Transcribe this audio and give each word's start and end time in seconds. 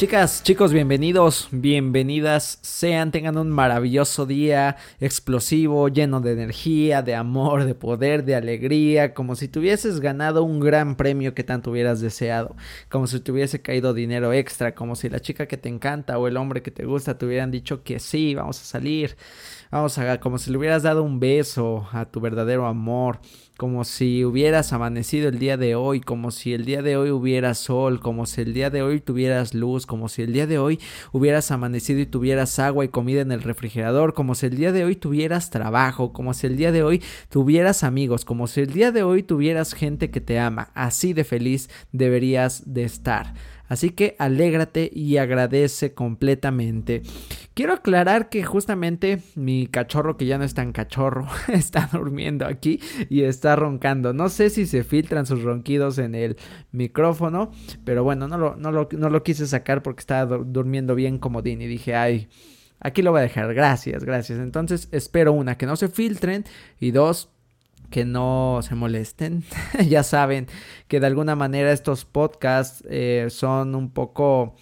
Chicas, 0.00 0.42
chicos, 0.42 0.72
bienvenidos, 0.72 1.48
bienvenidas, 1.50 2.58
sean, 2.62 3.10
tengan 3.10 3.36
un 3.36 3.50
maravilloso 3.50 4.24
día 4.24 4.78
explosivo, 4.98 5.88
lleno 5.88 6.22
de 6.22 6.32
energía, 6.32 7.02
de 7.02 7.14
amor, 7.14 7.66
de 7.66 7.74
poder, 7.74 8.24
de 8.24 8.34
alegría, 8.34 9.12
como 9.12 9.36
si 9.36 9.46
tuvieses 9.46 10.00
ganado 10.00 10.42
un 10.42 10.58
gran 10.58 10.96
premio 10.96 11.34
que 11.34 11.44
tanto 11.44 11.70
hubieras 11.70 12.00
deseado, 12.00 12.56
como 12.88 13.06
si 13.08 13.20
te 13.20 13.30
hubiese 13.30 13.60
caído 13.60 13.92
dinero 13.92 14.32
extra, 14.32 14.74
como 14.74 14.96
si 14.96 15.10
la 15.10 15.20
chica 15.20 15.44
que 15.44 15.58
te 15.58 15.68
encanta 15.68 16.18
o 16.18 16.28
el 16.28 16.38
hombre 16.38 16.62
que 16.62 16.70
te 16.70 16.86
gusta 16.86 17.18
te 17.18 17.26
hubieran 17.26 17.50
dicho 17.50 17.82
que 17.82 17.98
sí, 17.98 18.34
vamos 18.34 18.58
a 18.58 18.64
salir, 18.64 19.18
vamos 19.70 19.98
a, 19.98 20.18
como 20.18 20.38
si 20.38 20.50
le 20.50 20.56
hubieras 20.56 20.82
dado 20.82 21.02
un 21.02 21.20
beso 21.20 21.86
a 21.92 22.06
tu 22.06 22.20
verdadero 22.22 22.66
amor, 22.66 23.20
como 23.60 23.84
si 23.84 24.24
hubieras 24.24 24.72
amanecido 24.72 25.28
el 25.28 25.38
día 25.38 25.58
de 25.58 25.74
hoy, 25.74 26.00
como 26.00 26.30
si 26.30 26.54
el 26.54 26.64
día 26.64 26.80
de 26.80 26.96
hoy 26.96 27.10
hubiera 27.10 27.52
sol, 27.52 28.00
como 28.00 28.24
si 28.24 28.40
el 28.40 28.54
día 28.54 28.70
de 28.70 28.80
hoy 28.80 29.00
tuvieras 29.00 29.52
luz, 29.52 29.84
como 29.84 30.08
si 30.08 30.22
el 30.22 30.32
día 30.32 30.46
de 30.46 30.58
hoy 30.58 30.80
hubieras 31.12 31.50
amanecido 31.50 32.00
y 32.00 32.06
tuvieras 32.06 32.58
agua 32.58 32.86
y 32.86 32.88
comida 32.88 33.20
en 33.20 33.32
el 33.32 33.42
refrigerador, 33.42 34.14
como 34.14 34.34
si 34.34 34.46
el 34.46 34.56
día 34.56 34.72
de 34.72 34.86
hoy 34.86 34.96
tuvieras 34.96 35.50
trabajo, 35.50 36.14
como 36.14 36.32
si 36.32 36.46
el 36.46 36.56
día 36.56 36.72
de 36.72 36.82
hoy 36.82 37.02
tuvieras 37.28 37.84
amigos, 37.84 38.24
como 38.24 38.46
si 38.46 38.62
el 38.62 38.72
día 38.72 38.92
de 38.92 39.02
hoy 39.02 39.22
tuvieras 39.22 39.74
gente 39.74 40.10
que 40.10 40.22
te 40.22 40.38
ama. 40.38 40.70
Así 40.72 41.12
de 41.12 41.24
feliz 41.24 41.68
deberías 41.92 42.62
de 42.72 42.84
estar. 42.84 43.34
Así 43.68 43.90
que 43.90 44.16
alégrate 44.18 44.90
y 44.92 45.18
agradece 45.18 45.92
completamente. 45.92 47.02
Quiero 47.60 47.74
aclarar 47.74 48.30
que 48.30 48.42
justamente 48.42 49.20
mi 49.34 49.66
cachorro, 49.66 50.16
que 50.16 50.24
ya 50.24 50.38
no 50.38 50.44
es 50.44 50.54
tan 50.54 50.72
cachorro, 50.72 51.28
está 51.48 51.90
durmiendo 51.92 52.46
aquí 52.46 52.80
y 53.10 53.24
está 53.24 53.54
roncando. 53.54 54.14
No 54.14 54.30
sé 54.30 54.48
si 54.48 54.64
se 54.64 54.82
filtran 54.82 55.26
sus 55.26 55.42
ronquidos 55.42 55.98
en 55.98 56.14
el 56.14 56.38
micrófono, 56.72 57.50
pero 57.84 58.02
bueno, 58.02 58.28
no 58.28 58.38
lo, 58.38 58.56
no 58.56 58.70
lo, 59.10 59.22
quise 59.22 59.46
sacar 59.46 59.82
porque 59.82 60.00
estaba 60.00 60.38
durmiendo 60.38 60.94
bien 60.94 61.18
comodín 61.18 61.60
y 61.60 61.66
dije, 61.66 61.94
ay. 61.94 62.28
Aquí 62.80 63.02
lo 63.02 63.10
voy 63.10 63.18
a 63.18 63.24
dejar, 63.24 63.52
gracias, 63.52 64.04
gracias. 64.04 64.38
Entonces 64.38 64.88
espero 64.90 65.34
una, 65.34 65.58
que 65.58 65.66
no 65.66 65.76
se 65.76 65.88
filtren 65.88 66.46
y 66.78 66.92
dos, 66.92 67.28
que 67.90 68.06
no 68.06 68.60
se 68.62 68.74
molesten. 68.74 69.44
ya 69.86 70.02
saben 70.02 70.46
que 70.88 70.98
de 70.98 71.08
alguna 71.08 71.36
manera 71.36 71.72
estos 71.72 72.06
podcasts 72.06 72.82
eh, 72.88 73.26
son 73.28 73.74
un 73.74 73.90
poco... 73.90 74.56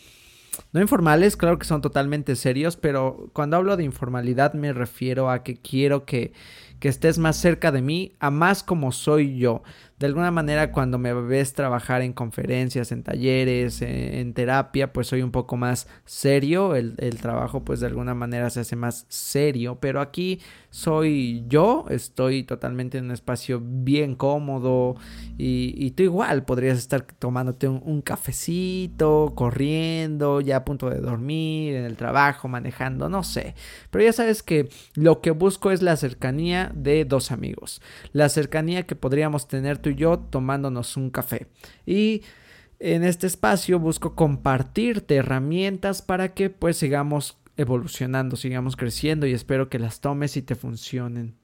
No 0.72 0.80
informales, 0.82 1.36
claro 1.36 1.58
que 1.58 1.64
son 1.64 1.80
totalmente 1.80 2.36
serios, 2.36 2.76
pero 2.76 3.30
cuando 3.32 3.56
hablo 3.56 3.76
de 3.76 3.84
informalidad 3.84 4.52
me 4.52 4.72
refiero 4.74 5.30
a 5.30 5.42
que 5.42 5.56
quiero 5.56 6.04
que, 6.04 6.32
que 6.78 6.88
estés 6.88 7.18
más 7.18 7.36
cerca 7.36 7.72
de 7.72 7.80
mí, 7.80 8.12
a 8.20 8.30
más 8.30 8.62
como 8.62 8.92
soy 8.92 9.38
yo 9.38 9.62
de 9.98 10.06
alguna 10.06 10.30
manera 10.30 10.70
cuando 10.70 10.96
me 10.96 11.12
ves 11.12 11.54
trabajar 11.54 12.02
en 12.02 12.12
conferencias, 12.12 12.92
en 12.92 13.02
talleres, 13.02 13.82
en, 13.82 14.32
terapia, 14.32 14.92
pues 14.92 15.08
soy 15.08 15.22
un 15.22 15.32
poco 15.32 15.56
más 15.56 15.88
serio, 16.04 16.76
el, 16.76 16.96
trabajo 17.20 17.64
pues 17.64 17.80
de 17.80 17.86
alguna 17.88 18.14
manera 18.14 18.48
se 18.50 18.60
hace 18.60 18.76
más 18.76 19.06
serio, 19.08 19.78
pero 19.80 20.00
aquí 20.00 20.40
soy 20.70 21.44
yo, 21.48 21.86
estoy 21.88 22.44
totalmente 22.44 22.98
en 22.98 23.06
un 23.06 23.10
espacio 23.10 23.60
bien 23.60 24.14
cómodo. 24.14 24.96
Y, 25.36 25.90
tú 25.92 26.02
igual 26.02 26.44
podrías 26.44 26.78
estar 26.78 27.02
tomándote 27.02 27.66
un, 27.66 28.02
cafecito, 28.02 29.32
corriendo, 29.34 30.40
ya 30.40 30.58
a 30.58 30.64
punto 30.64 30.90
de 30.90 31.00
dormir, 31.00 31.74
en 31.74 31.84
el 31.84 31.96
trabajo, 31.96 32.46
manejando, 32.46 33.08
no 33.08 33.24
sé, 33.24 33.54
pero 33.90 34.04
ya 34.04 34.12
sabes 34.12 34.42
que 34.42 34.68
lo 34.94 35.20
que 35.20 35.32
busco 35.32 35.72
es 35.72 35.82
la 35.82 35.96
cercanía 35.96 36.70
de 36.74 37.04
dos 37.04 37.32
amigos, 37.32 37.82
la 38.12 38.28
cercanía 38.28 38.84
que 38.84 38.94
podríamos 38.94 39.48
tener 39.48 39.78
tú 39.78 39.87
y 39.88 39.94
yo 39.94 40.18
tomándonos 40.18 40.96
un 40.96 41.10
café. 41.10 41.46
Y 41.86 42.22
en 42.80 43.04
este 43.04 43.26
espacio 43.26 43.78
busco 43.78 44.14
compartirte 44.14 45.16
herramientas 45.16 46.02
para 46.02 46.34
que 46.34 46.50
pues 46.50 46.76
sigamos 46.76 47.38
evolucionando, 47.56 48.36
sigamos 48.36 48.76
creciendo 48.76 49.26
y 49.26 49.32
espero 49.32 49.68
que 49.68 49.78
las 49.78 50.00
tomes 50.00 50.36
y 50.36 50.42
te 50.42 50.54
funcionen. 50.54 51.34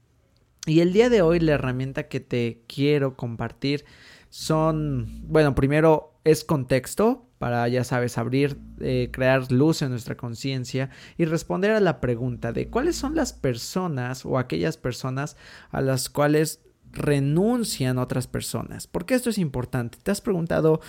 Y 0.65 0.79
el 0.79 0.93
día 0.93 1.09
de 1.09 1.21
hoy 1.21 1.39
la 1.39 1.53
herramienta 1.53 2.07
que 2.07 2.19
te 2.19 2.63
quiero 2.67 3.15
compartir 3.15 3.85
son, 4.29 5.21
bueno, 5.27 5.53
primero 5.53 6.13
es 6.23 6.43
contexto 6.43 7.27
para, 7.37 7.67
ya 7.67 7.83
sabes, 7.83 8.17
abrir, 8.17 8.57
eh, 8.79 9.09
crear 9.11 9.51
luz 9.51 9.81
en 9.81 9.91
nuestra 9.91 10.17
conciencia 10.17 10.89
y 11.17 11.25
responder 11.25 11.71
a 11.71 11.79
la 11.79 12.01
pregunta 12.01 12.51
de 12.51 12.69
cuáles 12.69 12.95
son 12.95 13.15
las 13.15 13.33
personas 13.33 14.25
o 14.25 14.39
aquellas 14.39 14.77
personas 14.77 15.37
a 15.69 15.81
las 15.81 16.09
cuales 16.09 16.64
renuncian 16.95 17.97
otras 17.97 18.27
personas. 18.27 18.87
¿Por 18.87 19.05
qué 19.05 19.13
esto 19.13 19.29
es 19.29 19.37
importante? 19.37 19.97
¿Te 20.01 20.11
has 20.11 20.21
preguntado 20.21 20.81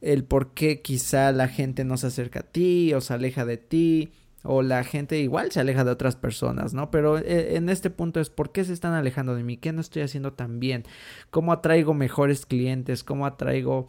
el 0.00 0.24
por 0.24 0.54
qué 0.54 0.80
quizá 0.80 1.30
la 1.32 1.48
gente 1.48 1.84
no 1.84 1.96
se 1.96 2.08
acerca 2.08 2.40
a 2.40 2.44
ti 2.44 2.92
o 2.94 3.00
se 3.00 3.14
aleja 3.14 3.44
de 3.44 3.58
ti? 3.58 4.12
O 4.42 4.62
la 4.62 4.84
gente 4.84 5.20
igual 5.20 5.52
se 5.52 5.60
aleja 5.60 5.84
de 5.84 5.90
otras 5.90 6.16
personas, 6.16 6.72
¿no? 6.72 6.90
Pero 6.90 7.18
eh, 7.18 7.56
en 7.56 7.68
este 7.68 7.90
punto 7.90 8.20
es 8.20 8.30
por 8.30 8.52
qué 8.52 8.64
se 8.64 8.72
están 8.72 8.94
alejando 8.94 9.34
de 9.34 9.44
mí, 9.44 9.58
qué 9.58 9.70
no 9.70 9.82
estoy 9.82 10.00
haciendo 10.00 10.32
tan 10.32 10.60
bien, 10.60 10.84
cómo 11.30 11.52
atraigo 11.52 11.92
mejores 11.92 12.46
clientes, 12.46 13.04
cómo 13.04 13.26
atraigo 13.26 13.86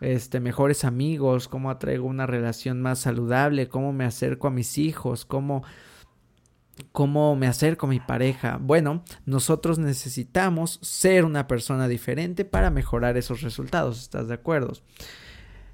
este 0.00 0.40
mejores 0.40 0.84
amigos, 0.84 1.48
cómo 1.48 1.70
atraigo 1.70 2.06
una 2.06 2.26
relación 2.26 2.80
más 2.80 3.00
saludable, 3.00 3.68
cómo 3.68 3.92
me 3.92 4.06
acerco 4.06 4.48
a 4.48 4.50
mis 4.50 4.78
hijos, 4.78 5.26
cómo 5.26 5.62
¿Cómo 6.92 7.36
me 7.36 7.46
acerco 7.46 7.86
a 7.86 7.90
mi 7.90 8.00
pareja? 8.00 8.58
Bueno, 8.60 9.04
nosotros 9.26 9.78
necesitamos 9.78 10.78
ser 10.82 11.24
una 11.24 11.46
persona 11.46 11.88
diferente 11.88 12.44
para 12.44 12.70
mejorar 12.70 13.16
esos 13.16 13.42
resultados, 13.42 14.00
¿estás 14.00 14.28
de 14.28 14.34
acuerdo? 14.34 14.72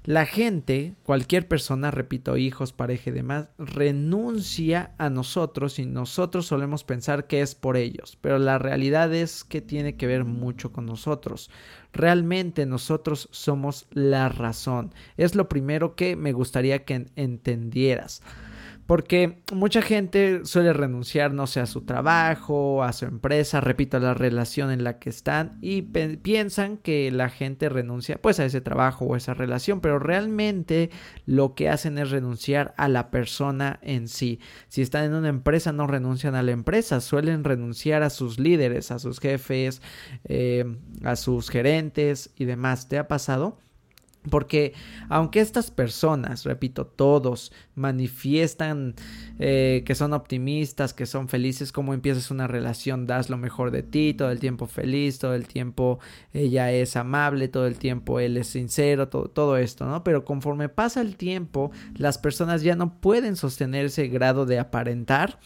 La 0.07 0.25
gente, 0.25 0.95
cualquier 1.03 1.49
persona, 1.49 1.91
repito, 1.91 2.37
hijos, 2.37 2.71
pareja 2.71 3.09
y 3.09 3.13
demás, 3.13 3.49
renuncia 3.57 4.95
a 4.97 5.09
nosotros 5.09 5.79
y 5.79 5.85
nosotros 5.85 6.45
solemos 6.45 6.85
pensar 6.85 7.27
que 7.27 7.41
es 7.41 7.55
por 7.55 7.75
ellos, 7.75 8.17
pero 8.21 8.39
la 8.39 8.57
realidad 8.57 9.13
es 9.13 9.43
que 9.43 9.59
tiene 9.59 9.97
que 9.97 10.07
ver 10.07 10.23
mucho 10.23 10.71
con 10.71 10.85
nosotros. 10.85 11.49
Realmente 11.91 12.65
nosotros 12.65 13.27
somos 13.31 13.87
la 13.91 14.29
razón. 14.29 14.93
Es 15.17 15.35
lo 15.35 15.49
primero 15.49 15.97
que 15.97 16.15
me 16.15 16.31
gustaría 16.31 16.85
que 16.85 17.07
entendieras. 17.17 18.21
Porque 18.87 19.43
mucha 19.53 19.81
gente 19.81 20.45
suele 20.45 20.71
renunciar, 20.71 21.33
no 21.33 21.45
sé, 21.45 21.59
a 21.59 21.65
su 21.65 21.81
trabajo, 21.81 22.83
a 22.83 22.93
su 22.93 23.05
empresa, 23.05 23.59
repito, 23.59 23.97
a 23.97 23.99
la 23.99 24.13
relación 24.13 24.71
en 24.71 24.85
la 24.85 24.97
que 24.97 25.09
están 25.09 25.57
y 25.61 25.81
piensan 25.81 26.77
que 26.77 27.11
la 27.11 27.29
gente 27.29 27.67
renuncia 27.67 28.17
pues 28.21 28.39
a 28.39 28.45
ese 28.45 28.61
trabajo 28.61 29.05
o 29.05 29.17
esa 29.17 29.33
relación, 29.33 29.81
pero 29.81 29.99
realmente 29.99 30.89
lo 31.25 31.53
que 31.53 31.67
hacen 31.67 31.97
es 31.97 32.11
renunciar 32.11 32.73
a 32.77 32.87
la 32.87 33.11
persona 33.11 33.77
en 33.81 34.07
sí. 34.07 34.39
Si 34.69 34.81
están 34.81 35.03
en 35.03 35.13
una 35.15 35.27
empresa 35.27 35.73
no 35.73 35.85
renuncian 35.85 36.35
a 36.35 36.43
la 36.43 36.51
empresa, 36.51 37.01
suelen 37.01 37.43
renunciar 37.43 38.03
a 38.03 38.09
sus 38.09 38.39
líderes, 38.39 38.91
a 38.91 38.99
sus 38.99 39.19
jefes, 39.19 39.81
eh, 40.23 40.63
a 41.03 41.17
sus 41.17 41.49
gerentes 41.49 42.31
y 42.37 42.45
demás. 42.45 42.87
¿Te 42.87 42.97
ha 42.97 43.09
pasado? 43.09 43.57
Porque 44.29 44.73
aunque 45.09 45.39
estas 45.39 45.71
personas, 45.71 46.43
repito, 46.43 46.85
todos 46.85 47.51
manifiestan 47.75 48.95
eh, 49.39 49.83
que 49.85 49.95
son 49.95 50.13
optimistas, 50.13 50.93
que 50.93 51.05
son 51.05 51.27
felices, 51.27 51.71
como 51.71 51.93
empiezas 51.93 52.31
una 52.31 52.47
relación, 52.47 53.07
das 53.07 53.29
lo 53.29 53.37
mejor 53.37 53.71
de 53.71 53.83
ti, 53.83 54.13
todo 54.13 54.31
el 54.31 54.39
tiempo 54.39 54.67
feliz, 54.67 55.19
todo 55.19 55.35
el 55.35 55.47
tiempo 55.47 55.99
ella 56.33 56.71
es 56.71 56.95
amable, 56.95 57.47
todo 57.47 57.67
el 57.67 57.77
tiempo 57.77 58.19
él 58.19 58.37
es 58.37 58.47
sincero, 58.47 59.09
todo, 59.09 59.29
todo 59.29 59.57
esto, 59.57 59.85
¿no? 59.85 60.03
Pero 60.03 60.25
conforme 60.25 60.69
pasa 60.69 61.01
el 61.01 61.15
tiempo, 61.15 61.71
las 61.95 62.17
personas 62.17 62.63
ya 62.63 62.75
no 62.75 62.99
pueden 62.99 63.35
sostener 63.35 63.85
ese 63.85 64.07
grado 64.07 64.45
de 64.45 64.59
aparentar 64.59 65.39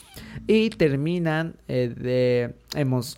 y 0.48 0.70
terminan 0.70 1.56
eh, 1.68 2.54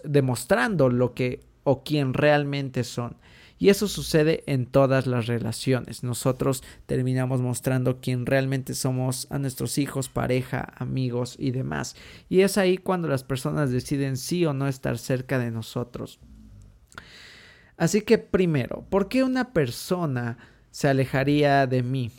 demostrando 0.04 0.89
lo 0.89 1.13
que 1.13 1.42
o 1.63 1.83
quién 1.83 2.13
realmente 2.13 2.83
son. 2.83 3.15
Y 3.63 3.69
eso 3.69 3.88
sucede 3.88 4.44
en 4.45 4.65
todas 4.65 5.07
las 5.07 5.27
relaciones. 5.27 6.04
Nosotros 6.04 6.65
terminamos 6.86 7.39
mostrando 7.39 8.01
quién 8.01 8.25
realmente 8.25 8.74
somos 8.74 9.25
a 9.30 9.39
nuestros 9.39 9.77
hijos, 9.77 10.10
pareja, 10.10 10.74
amigos 10.75 11.38
y 11.39 11.51
demás. 11.51 11.95
Y 12.27 12.42
es 12.42 12.57
ahí 12.57 12.77
cuando 12.77 13.07
las 13.07 13.24
personas 13.24 13.71
deciden 13.71 14.18
sí 14.18 14.45
o 14.45 14.51
no 14.51 14.68
estar 14.68 14.98
cerca 14.98 15.39
de 15.39 15.50
nosotros. 15.50 16.19
Así 17.77 18.01
que 18.01 18.18
primero, 18.18 18.86
¿por 18.89 19.07
qué 19.07 19.24
una 19.24 19.54
persona 19.54 20.39
se 20.69 20.89
alejaría 20.89 21.65
de 21.65 21.83
mí? 21.83 22.12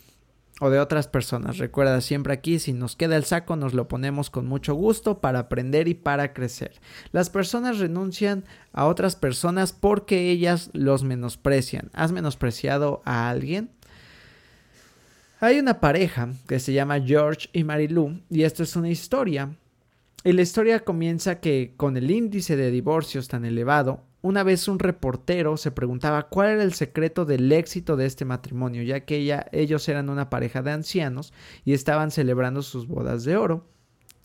O 0.61 0.71
de 0.71 0.79
otras 0.79 1.09
personas. 1.09 1.59
Recuerda 1.59 2.01
siempre 2.01 2.33
aquí, 2.33 2.59
si 2.59 2.73
nos 2.73 2.97
queda 2.97 3.17
el 3.17 3.25
saco, 3.25 3.57
nos 3.57 3.75
lo 3.75 3.89
ponemos 3.89 4.31
con 4.31 4.47
mucho 4.47 4.75
gusto 4.75 5.21
para 5.21 5.41
aprender 5.41 5.89
y 5.89 5.95
para 5.95 6.33
crecer. 6.33 6.73
Las 7.13 7.31
personas 7.31 7.79
renuncian 7.79 8.45
a 8.73 8.87
otras 8.87 9.17
personas 9.17 9.73
porque 9.73 10.31
ellas 10.31 10.71
los 10.73 11.03
menosprecian. 11.03 11.91
¿Has 11.93 12.13
menospreciado 12.13 13.03
a 13.05 13.29
alguien? 13.29 13.71
Hay 15.41 15.59
una 15.59 15.81
pareja 15.81 16.31
que 16.47 16.61
se 16.61 16.73
llama 16.73 17.01
George 17.01 17.49
y 17.53 17.65
Marilu 17.65 18.21
y 18.31 18.45
esto 18.45 18.63
es 18.63 18.77
una 18.77 18.89
historia. 18.89 19.51
Y 20.23 20.33
la 20.33 20.43
historia 20.43 20.81
comienza 20.81 21.41
que 21.41 21.75
con 21.77 21.97
el 21.97 22.11
índice 22.11 22.57
de 22.57 22.71
divorcios 22.71 23.29
tan 23.29 23.45
elevado, 23.45 24.03
una 24.25 24.43
vez 24.43 24.69
un 24.69 24.79
reportero 24.79 25.59
se 25.59 25.71
preguntaba 25.71 26.31
cuál 26.31 26.49
era 26.49 26.63
el 26.63 26.73
secreto 26.73 27.27
del 27.27 27.53
éxito 27.53 27.95
de 27.95 28.07
este 28.07 28.25
matrimonio, 28.25 28.83
ya 28.83 29.01
que 29.01 29.19
ella, 29.19 29.45
ellos 29.53 29.87
eran 29.87 30.09
una 30.09 30.31
pareja 30.31 30.63
de 30.63 30.71
ancianos 30.71 31.35
y 31.67 31.75
estaban 31.75 32.11
celebrando 32.11 32.63
sus 32.63 32.89
bodas 32.89 33.25
de 33.25 33.37
oro. 33.37 33.69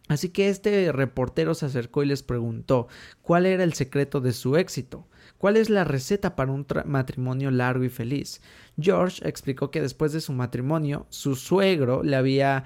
Así 0.08 0.30
que 0.30 0.48
este 0.48 0.94
reportero 0.94 1.54
se 1.54 1.66
acercó 1.66 2.02
y 2.02 2.06
les 2.06 2.24
preguntó 2.24 2.88
cuál 3.22 3.46
era 3.46 3.62
el 3.62 3.74
secreto 3.74 4.22
de 4.22 4.32
su 4.32 4.56
éxito, 4.56 5.06
cuál 5.38 5.58
es 5.58 5.70
la 5.70 5.84
receta 5.84 6.34
para 6.38 6.54
un 6.54 6.66
matrimonio 6.86 7.52
largo 7.52 7.84
y 7.84 7.90
feliz. 7.90 8.42
George 8.80 9.28
explicó 9.28 9.70
que 9.70 9.82
después 9.82 10.14
de 10.14 10.22
su 10.22 10.32
matrimonio, 10.32 11.08
su 11.10 11.36
suegro 11.36 12.04
le 12.04 12.16
había 12.16 12.64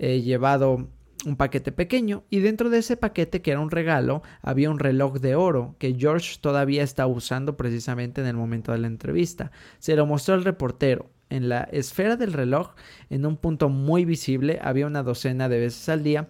eh, 0.00 0.20
llevado 0.20 0.88
un 1.24 1.36
paquete 1.36 1.72
pequeño 1.72 2.24
y 2.30 2.40
dentro 2.40 2.70
de 2.70 2.78
ese 2.78 2.96
paquete 2.96 3.42
que 3.42 3.52
era 3.52 3.60
un 3.60 3.70
regalo 3.70 4.22
había 4.42 4.70
un 4.70 4.78
reloj 4.78 5.18
de 5.18 5.34
oro 5.34 5.76
que 5.78 5.94
George 5.94 6.38
todavía 6.40 6.82
está 6.82 7.06
usando 7.06 7.56
precisamente 7.56 8.20
en 8.20 8.26
el 8.26 8.36
momento 8.36 8.72
de 8.72 8.78
la 8.78 8.86
entrevista. 8.88 9.52
Se 9.78 9.96
lo 9.96 10.06
mostró 10.06 10.34
el 10.34 10.44
reportero. 10.44 11.10
En 11.30 11.48
la 11.48 11.62
esfera 11.72 12.16
del 12.16 12.34
reloj, 12.34 12.74
en 13.08 13.24
un 13.24 13.38
punto 13.38 13.70
muy 13.70 14.04
visible, 14.04 14.58
había 14.62 14.86
una 14.86 15.02
docena 15.02 15.48
de 15.48 15.60
veces 15.60 15.88
al 15.88 16.02
día 16.02 16.28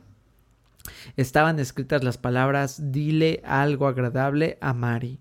estaban 1.17 1.59
escritas 1.59 2.05
las 2.05 2.19
palabras 2.19 2.93
dile 2.93 3.41
algo 3.45 3.87
agradable 3.87 4.59
a 4.61 4.73
Mari. 4.73 5.21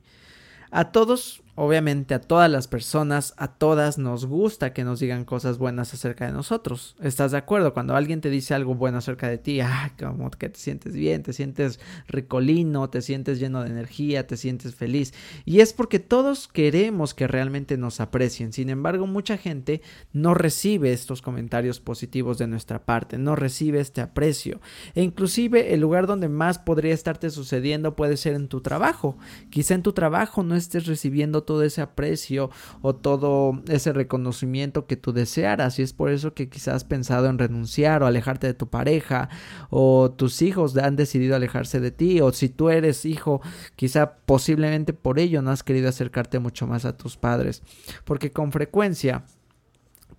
A 0.72 0.92
todos 0.92 1.41
Obviamente 1.56 2.14
a 2.14 2.22
todas 2.22 2.50
las 2.50 2.68
personas, 2.68 3.34
a 3.38 3.50
todas 3.50 3.98
nos 3.98 4.26
gusta 4.26 4.72
que 4.72 4.86
nos 4.86 5.02
digan 5.02 5.26
cosas 5.26 5.58
buenas 5.58 5.94
acerca 5.94 6.26
de 6.26 6.32
nosotros. 6.32 6.96
¿Estás 7.02 7.34
de 7.34 7.38
acuerdo? 7.38 7.74
Cuando 7.74 7.96
alguien 7.96 8.22
te 8.22 8.30
dice 8.30 8.54
algo 8.54 8.74
bueno 8.74 9.00
acerca 9.00 9.28
de 9.28 9.38
ti, 9.38 9.60
ah, 9.60 9.94
como 10.00 10.32
que 10.32 10.48
te 10.48 10.60
sientes 10.60 10.94
bien, 10.94 11.24
te 11.24 11.34
sientes 11.34 11.80
ricolino, 12.08 12.90
te 12.90 13.02
sientes 13.02 13.40
lleno 13.40 13.64
de 13.64 13.70
energía, 13.70 14.28
te 14.28 14.38
sientes 14.38 14.76
feliz. 14.76 15.14
Y 15.44 15.60
es 15.60 15.74
porque 15.74 16.00
todos 16.00 16.48
queremos 16.48 17.14
que 17.14 17.28
realmente 17.28 17.78
nos 17.78 18.00
aprecien. 18.00 18.54
Sin 18.54 18.70
embargo, 18.70 19.06
mucha 19.06 19.38
gente 19.38 19.82
no 20.14 20.34
recibe 20.34 20.94
estos 20.94 21.22
comentarios 21.22 21.82
positivos 21.82 22.38
de 22.38 22.48
nuestra 22.48 22.86
parte, 22.86 23.18
no 23.18 23.36
recibe 23.36 23.82
este 23.82 24.00
aprecio. 24.00 24.62
E 24.96 25.04
inclusive 25.04 25.74
el 25.74 25.82
lugar 25.82 26.08
donde 26.08 26.30
más 26.30 26.60
podría 26.60 26.94
estarte 26.94 27.30
sucediendo 27.30 27.96
puede 27.98 28.16
ser 28.16 28.36
en 28.36 28.48
tu 28.48 28.62
trabajo. 28.62 29.18
Quizá 29.50 29.76
en 29.76 29.84
tu 29.84 29.92
trabajo 29.92 30.44
no 30.44 30.56
estés 30.56 30.86
recibiendo 30.86 31.41
todo 31.44 31.64
ese 31.64 31.82
aprecio 31.82 32.50
o 32.82 32.96
todo 32.96 33.62
ese 33.68 33.94
reconocimiento 33.94 34.86
que 34.86 34.98
tú 34.98 35.14
desearas 35.14 35.80
y 35.80 35.82
es 35.82 35.94
por 35.94 36.12
eso 36.12 36.34
que 36.34 36.50
quizás 36.50 36.76
has 36.76 36.84
pensado 36.84 37.28
en 37.28 37.38
renunciar 37.38 38.04
o 38.04 38.08
alejarte 38.08 38.48
de 38.48 38.54
tu 38.54 38.68
pareja 38.68 39.30
o 39.70 40.12
tus 40.12 40.42
hijos 40.42 40.78
han 40.78 40.96
decidido 40.96 41.36
alejarse 41.36 41.80
de 41.80 41.92
ti 41.92 42.22
o 42.22 42.32
si 42.32 42.50
tú 42.50 42.70
eres 42.70 43.06
hijo 43.06 43.42
quizá 43.76 44.14
posiblemente 44.26 44.94
por 44.94 45.20
ello 45.20 45.42
no 45.42 45.52
has 45.52 45.64
querido 45.64 45.90
acercarte 45.90 46.40
mucho 46.40 46.68
más 46.68 46.86
a 46.86 46.98
tus 46.98 47.18
padres 47.18 47.64
porque 48.06 48.32
con 48.32 48.52
frecuencia 48.52 49.24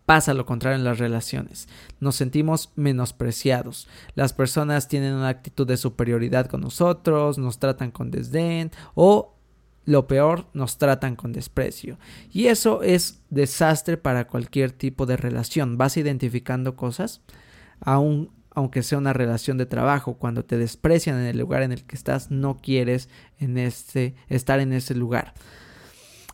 pasa 0.06 0.34
lo 0.34 0.46
contrario 0.46 0.78
en 0.78 0.84
las 0.84 0.98
relaciones. 0.98 1.68
Nos 2.00 2.16
sentimos 2.16 2.72
menospreciados. 2.76 3.88
Las 4.14 4.32
personas 4.32 4.88
tienen 4.88 5.14
una 5.14 5.28
actitud 5.28 5.66
de 5.66 5.76
superioridad 5.76 6.46
con 6.46 6.60
nosotros, 6.60 7.38
nos 7.38 7.58
tratan 7.58 7.90
con 7.90 8.10
desdén 8.10 8.70
o 8.94 9.34
lo 9.84 10.06
peor, 10.06 10.46
nos 10.54 10.78
tratan 10.78 11.16
con 11.16 11.32
desprecio. 11.32 11.98
Y 12.32 12.46
eso 12.46 12.82
es 12.82 13.20
desastre 13.30 13.96
para 13.96 14.26
cualquier 14.26 14.70
tipo 14.72 15.06
de 15.06 15.16
relación. 15.16 15.76
Vas 15.76 15.96
identificando 15.96 16.76
cosas, 16.76 17.20
aun, 17.80 18.30
aunque 18.50 18.82
sea 18.82 18.98
una 18.98 19.12
relación 19.12 19.58
de 19.58 19.66
trabajo, 19.66 20.14
cuando 20.14 20.44
te 20.44 20.58
desprecian 20.58 21.18
en 21.18 21.26
el 21.26 21.38
lugar 21.38 21.62
en 21.62 21.72
el 21.72 21.84
que 21.84 21.96
estás, 21.96 22.30
no 22.30 22.58
quieres 22.58 23.08
en 23.38 23.58
este, 23.58 24.14
estar 24.28 24.60
en 24.60 24.72
ese 24.72 24.94
lugar. 24.94 25.34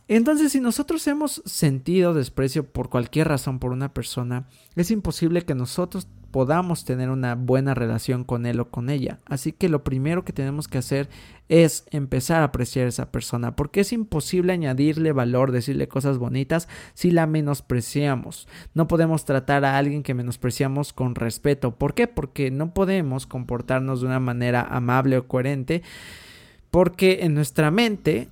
Entonces, 0.07 0.51
si 0.51 0.59
nosotros 0.59 1.05
hemos 1.07 1.43
sentido 1.45 2.15
desprecio 2.15 2.65
por 2.65 2.89
cualquier 2.89 3.27
razón 3.27 3.59
por 3.59 3.71
una 3.71 3.93
persona, 3.93 4.47
es 4.75 4.89
imposible 4.89 5.43
que 5.43 5.53
nosotros 5.53 6.07
podamos 6.31 6.85
tener 6.85 7.09
una 7.09 7.35
buena 7.35 7.73
relación 7.73 8.23
con 8.23 8.45
él 8.45 8.59
o 8.59 8.69
con 8.69 8.89
ella. 8.89 9.19
Así 9.25 9.51
que 9.51 9.69
lo 9.69 9.83
primero 9.83 10.23
que 10.23 10.33
tenemos 10.33 10.67
que 10.67 10.77
hacer 10.77 11.09
es 11.49 11.85
empezar 11.91 12.41
a 12.41 12.45
apreciar 12.45 12.85
a 12.85 12.89
esa 12.89 13.11
persona, 13.11 13.55
porque 13.55 13.81
es 13.81 13.91
imposible 13.91 14.53
añadirle 14.53 15.11
valor, 15.11 15.51
decirle 15.51 15.87
cosas 15.87 16.17
bonitas 16.17 16.67
si 16.93 17.11
la 17.11 17.25
menospreciamos. 17.25 18.47
No 18.73 18.87
podemos 18.87 19.25
tratar 19.25 19.65
a 19.65 19.77
alguien 19.77 20.03
que 20.03 20.13
menospreciamos 20.13 20.93
con 20.93 21.15
respeto. 21.15 21.75
¿Por 21.75 21.93
qué? 21.93 22.07
Porque 22.07 22.51
no 22.51 22.73
podemos 22.73 23.25
comportarnos 23.25 24.01
de 24.01 24.07
una 24.07 24.19
manera 24.19 24.61
amable 24.61 25.17
o 25.17 25.27
coherente, 25.27 25.81
porque 26.69 27.19
en 27.21 27.33
nuestra 27.33 27.71
mente 27.71 28.29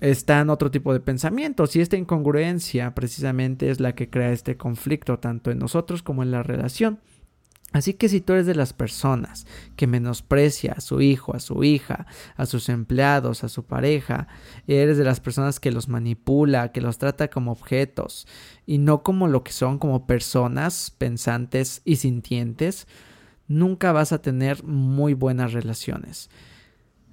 están 0.00 0.50
otro 0.50 0.70
tipo 0.70 0.92
de 0.92 1.00
pensamientos 1.00 1.74
y 1.76 1.80
esta 1.80 1.96
incongruencia 1.96 2.94
precisamente 2.94 3.70
es 3.70 3.80
la 3.80 3.94
que 3.94 4.10
crea 4.10 4.32
este 4.32 4.56
conflicto 4.56 5.18
tanto 5.18 5.50
en 5.50 5.58
nosotros 5.58 6.02
como 6.02 6.22
en 6.22 6.30
la 6.30 6.42
relación. 6.42 6.98
Así 7.76 7.92
que 7.92 8.08
si 8.08 8.22
tú 8.22 8.32
eres 8.32 8.46
de 8.46 8.54
las 8.54 8.72
personas 8.72 9.46
que 9.76 9.86
menosprecia 9.86 10.72
a 10.78 10.80
su 10.80 11.02
hijo, 11.02 11.36
a 11.36 11.40
su 11.40 11.62
hija, 11.62 12.06
a 12.34 12.46
sus 12.46 12.70
empleados, 12.70 13.44
a 13.44 13.50
su 13.50 13.66
pareja, 13.66 14.28
eres 14.66 14.96
de 14.96 15.04
las 15.04 15.20
personas 15.20 15.60
que 15.60 15.70
los 15.70 15.86
manipula, 15.86 16.72
que 16.72 16.80
los 16.80 16.96
trata 16.96 17.28
como 17.28 17.52
objetos 17.52 18.26
y 18.64 18.78
no 18.78 19.02
como 19.02 19.28
lo 19.28 19.44
que 19.44 19.52
son, 19.52 19.78
como 19.78 20.06
personas 20.06 20.90
pensantes 20.96 21.82
y 21.84 21.96
sintientes, 21.96 22.86
nunca 23.46 23.92
vas 23.92 24.10
a 24.10 24.22
tener 24.22 24.64
muy 24.64 25.12
buenas 25.12 25.52
relaciones. 25.52 26.30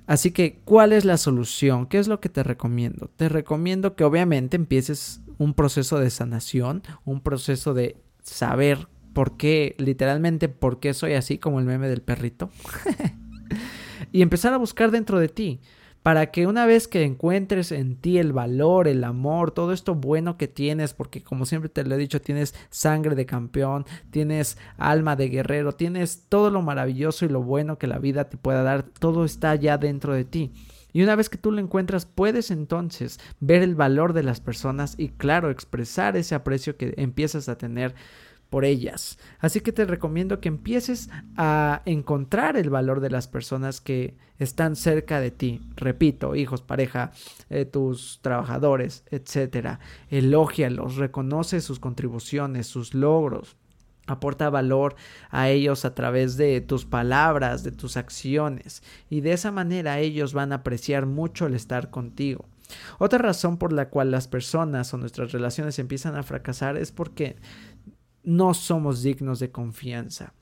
Así 0.08 0.32
que, 0.32 0.62
¿cuál 0.64 0.94
es 0.94 1.04
la 1.04 1.18
solución? 1.18 1.88
¿Qué 1.88 2.00
es 2.00 2.08
lo 2.08 2.22
que 2.22 2.30
te 2.30 2.42
recomiendo? 2.42 3.12
Te 3.18 3.28
recomiendo 3.28 3.98
que 3.98 4.06
obviamente 4.06 4.56
empieces 4.56 5.20
un 5.38 5.56
proceso 5.56 6.00
de 6.00 6.10
sanación, 6.10 6.84
un 7.04 7.20
proceso 7.20 7.74
de 7.74 7.98
saber 8.22 8.88
por 9.14 9.38
qué, 9.38 9.76
literalmente, 9.78 10.50
por 10.50 10.80
qué 10.80 10.94
soy 10.94 11.14
así 11.14 11.38
como 11.38 11.60
el 11.60 11.66
meme 11.66 11.88
del 11.88 12.02
perrito. 12.02 12.50
y 14.12 14.22
empezar 14.22 14.54
a 14.54 14.58
buscar 14.58 14.92
dentro 14.92 15.20
de 15.20 15.30
ti. 15.30 15.62
para 16.02 16.32
que 16.32 16.48
una 16.48 16.66
vez 16.66 16.90
que 16.90 17.04
encuentres 17.04 17.72
en 17.72 17.96
ti 17.96 18.18
el 18.18 18.34
valor, 18.34 18.90
el 18.90 19.06
amor, 19.06 19.52
todo 19.52 19.72
esto 19.72 19.96
bueno 19.96 20.38
que 20.38 20.50
tienes, 20.50 20.94
porque 20.94 21.24
como 21.24 21.46
siempre 21.46 21.70
te 21.70 21.86
lo 21.86 21.96
he 21.96 21.98
dicho, 21.98 22.20
tienes 22.20 22.54
sangre 22.70 23.16
de 23.16 23.26
campeón, 23.26 23.86
tienes 24.12 24.58
alma 24.78 25.16
de 25.16 25.30
guerrero, 25.30 25.72
tienes 25.72 26.26
todo 26.28 26.50
lo 26.50 26.62
maravilloso 26.62 27.24
y 27.24 27.30
lo 27.30 27.42
bueno 27.42 27.78
que 27.78 27.88
la 27.88 28.00
vida 28.00 28.26
te 28.26 28.36
pueda 28.36 28.64
dar, 28.64 28.84
todo 28.84 29.24
está 29.24 29.56
ya 29.56 29.78
dentro 29.78 30.14
de 30.14 30.26
ti. 30.26 30.52
Y 30.92 31.02
una 31.02 31.16
vez 31.16 31.30
que 31.30 31.40
tú 31.40 31.52
lo 31.52 31.60
encuentras, 31.60 32.06
puedes 32.06 32.52
entonces 32.52 33.20
ver 33.40 33.64
el 33.64 33.74
valor 33.74 34.14
de 34.14 34.24
las 34.24 34.42
personas 34.42 34.96
y 34.98 35.10
claro, 35.10 35.50
expresar 35.50 36.16
ese 36.16 36.36
aprecio 36.36 36.78
que 36.78 36.94
empiezas 36.98 37.50
a 37.50 37.58
tener 37.58 37.96
por 38.54 38.66
ellas. 38.66 39.18
Así 39.40 39.62
que 39.62 39.72
te 39.72 39.84
recomiendo 39.84 40.40
que 40.40 40.48
empieces 40.48 41.10
a 41.38 41.82
encontrar 41.86 42.56
el 42.56 42.70
valor 42.70 43.00
de 43.00 43.10
las 43.10 43.28
personas 43.28 43.82
que 43.82 44.16
están 44.38 44.76
cerca 44.76 45.20
de 45.20 45.32
ti. 45.32 45.60
Repito, 45.76 46.36
hijos, 46.36 46.62
pareja, 46.62 47.14
eh, 47.50 47.66
tus 47.66 48.20
trabajadores, 48.22 49.06
etcétera. 49.10 49.80
Elógialos, 50.12 50.98
reconoce 50.98 51.62
sus 51.62 51.80
contribuciones, 51.80 52.68
sus 52.68 52.94
logros. 52.94 53.58
Aporta 54.06 54.52
valor 54.52 54.98
a 55.32 55.50
ellos 55.50 55.84
a 55.84 55.96
través 55.96 56.38
de 56.38 56.62
tus 56.62 56.86
palabras, 56.86 57.64
de 57.64 57.72
tus 57.72 57.98
acciones, 57.98 58.84
y 59.10 59.22
de 59.22 59.34
esa 59.34 59.50
manera 59.50 59.98
ellos 59.98 60.34
van 60.36 60.52
a 60.52 60.58
apreciar 60.58 61.08
mucho 61.08 61.48
el 61.48 61.56
estar 61.56 61.90
contigo. 61.90 62.46
Otra 63.00 63.20
razón 63.20 63.58
por 63.58 63.74
la 63.74 63.90
cual 63.90 64.12
las 64.12 64.28
personas 64.28 64.94
o 64.94 64.98
nuestras 64.98 65.32
relaciones 65.32 65.80
empiezan 65.80 66.16
a 66.16 66.24
fracasar 66.24 66.78
es 66.78 66.92
porque 66.92 67.36
no 68.24 68.54
somos 68.54 69.04
dignos 69.04 69.40
de 69.40 69.52
confianza. 69.52 70.34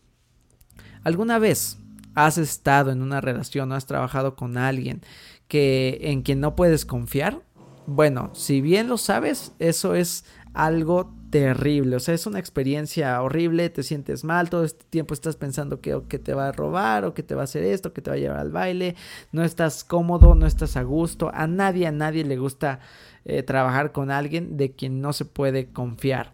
¿Alguna 1.04 1.40
vez 1.40 1.78
has 2.16 2.38
estado 2.38 2.92
en 2.92 3.02
una 3.02 3.22
relación 3.22 3.72
o 3.72 3.76
has 3.76 3.86
trabajado 3.86 4.36
con 4.36 4.58
alguien 4.58 5.02
que 5.48 6.00
en 6.04 6.22
quien 6.22 6.40
no 6.40 6.56
puedes 6.56 6.86
confiar? 6.86 7.42
Bueno, 7.88 8.30
si 8.34 8.62
bien 8.62 8.88
lo 8.88 8.98
sabes, 8.98 9.54
eso 9.60 9.96
es 9.96 10.26
algo 10.54 11.14
terrible, 11.30 11.96
o 11.96 12.00
sea, 12.00 12.14
es 12.14 12.28
una 12.28 12.40
experiencia 12.40 13.22
horrible, 13.22 13.70
te 13.70 13.84
sientes 13.84 14.24
mal, 14.26 14.50
todo 14.50 14.66
este 14.66 14.84
tiempo 14.90 15.14
estás 15.14 15.38
pensando 15.38 15.80
que, 15.80 16.02
que, 16.10 16.20
te 16.20 16.34
va 16.34 16.50
a 16.50 16.52
robar 16.52 17.06
o 17.06 17.14
que 17.14 17.24
te 17.24 17.36
va 17.36 17.42
a 17.42 17.44
hacer 17.46 17.64
esto, 17.64 17.94
que 17.94 18.02
te 18.02 18.10
va 18.10 18.18
a 18.18 18.20
llevar 18.20 18.38
al 18.38 18.52
baile, 18.52 18.96
no 19.32 19.44
estás 19.44 19.86
cómodo, 19.86 20.36
no 20.36 20.46
estás 20.46 20.76
a 20.76 20.84
gusto, 20.84 21.32
a 21.34 21.48
nadie, 21.48 21.88
a 21.88 21.92
nadie 21.92 22.26
le 22.26 22.38
gusta 22.38 22.82
eh, 23.24 23.44
trabajar 23.44 23.94
con 23.94 24.12
alguien 24.12 24.58
de 24.58 24.74
quien 24.74 25.00
no 25.00 25.14
se 25.14 25.24
puede 25.24 25.72
confiar, 25.72 26.34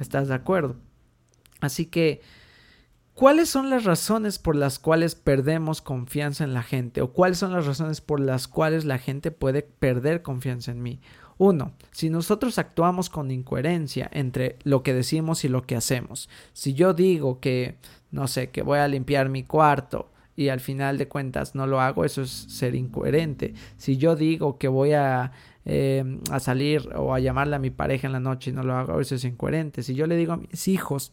¿estás 0.00 0.28
de 0.28 0.34
acuerdo? 0.34 0.76
Así 1.60 1.86
que, 1.86 2.20
¿cuáles 3.14 3.48
son 3.48 3.70
las 3.70 3.84
razones 3.84 4.38
por 4.38 4.56
las 4.56 4.78
cuales 4.78 5.14
perdemos 5.14 5.82
confianza 5.82 6.44
en 6.44 6.54
la 6.54 6.62
gente? 6.62 7.00
¿O 7.02 7.12
cuáles 7.12 7.38
son 7.38 7.52
las 7.52 7.66
razones 7.66 8.00
por 8.00 8.20
las 8.20 8.48
cuales 8.48 8.84
la 8.84 8.98
gente 8.98 9.30
puede 9.30 9.62
perder 9.62 10.22
confianza 10.22 10.70
en 10.70 10.82
mí? 10.82 11.00
Uno, 11.38 11.72
si 11.92 12.10
nosotros 12.10 12.58
actuamos 12.58 13.08
con 13.08 13.30
incoherencia 13.30 14.10
entre 14.12 14.56
lo 14.64 14.82
que 14.82 14.92
decimos 14.92 15.44
y 15.44 15.48
lo 15.48 15.62
que 15.62 15.76
hacemos. 15.76 16.28
Si 16.52 16.74
yo 16.74 16.94
digo 16.94 17.38
que, 17.38 17.76
no 18.10 18.26
sé, 18.26 18.50
que 18.50 18.62
voy 18.62 18.80
a 18.80 18.88
limpiar 18.88 19.28
mi 19.28 19.44
cuarto 19.44 20.10
y 20.34 20.48
al 20.48 20.58
final 20.58 20.98
de 20.98 21.06
cuentas 21.06 21.54
no 21.54 21.68
lo 21.68 21.80
hago, 21.80 22.04
eso 22.04 22.22
es 22.22 22.30
ser 22.30 22.74
incoherente. 22.74 23.54
Si 23.76 23.96
yo 23.98 24.16
digo 24.16 24.58
que 24.58 24.66
voy 24.66 24.94
a, 24.94 25.30
eh, 25.64 26.18
a 26.30 26.40
salir 26.40 26.88
o 26.96 27.14
a 27.14 27.20
llamarle 27.20 27.54
a 27.54 27.60
mi 27.60 27.70
pareja 27.70 28.08
en 28.08 28.14
la 28.14 28.20
noche 28.20 28.50
y 28.50 28.52
no 28.52 28.64
lo 28.64 28.74
hago, 28.74 29.00
eso 29.00 29.14
es 29.14 29.24
incoherente. 29.24 29.84
Si 29.84 29.94
yo 29.94 30.08
le 30.08 30.16
digo 30.16 30.32
a 30.32 30.38
mis 30.38 30.66
hijos 30.66 31.12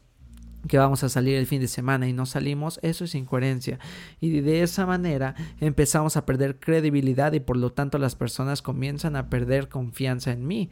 que 0.68 0.78
vamos 0.78 1.04
a 1.04 1.10
salir 1.10 1.36
el 1.36 1.48
fin 1.48 1.62
de 1.62 1.68
semana 1.68 2.08
y 2.08 2.14
no 2.14 2.26
salimos, 2.26 2.80
eso 2.82 3.06
es 3.06 3.16
incoherencia. 3.16 3.80
Y 4.20 4.42
de 4.42 4.64
esa 4.64 4.86
manera 4.86 5.36
empezamos 5.60 6.18
a 6.18 6.26
perder 6.26 6.60
credibilidad 6.60 7.34
y 7.34 7.40
por 7.40 7.58
lo 7.58 7.72
tanto 7.72 7.98
las 7.98 8.16
personas 8.16 8.62
comienzan 8.62 9.16
a 9.16 9.30
perder 9.30 9.70
confianza 9.70 10.32
en 10.32 10.48
mí. 10.48 10.70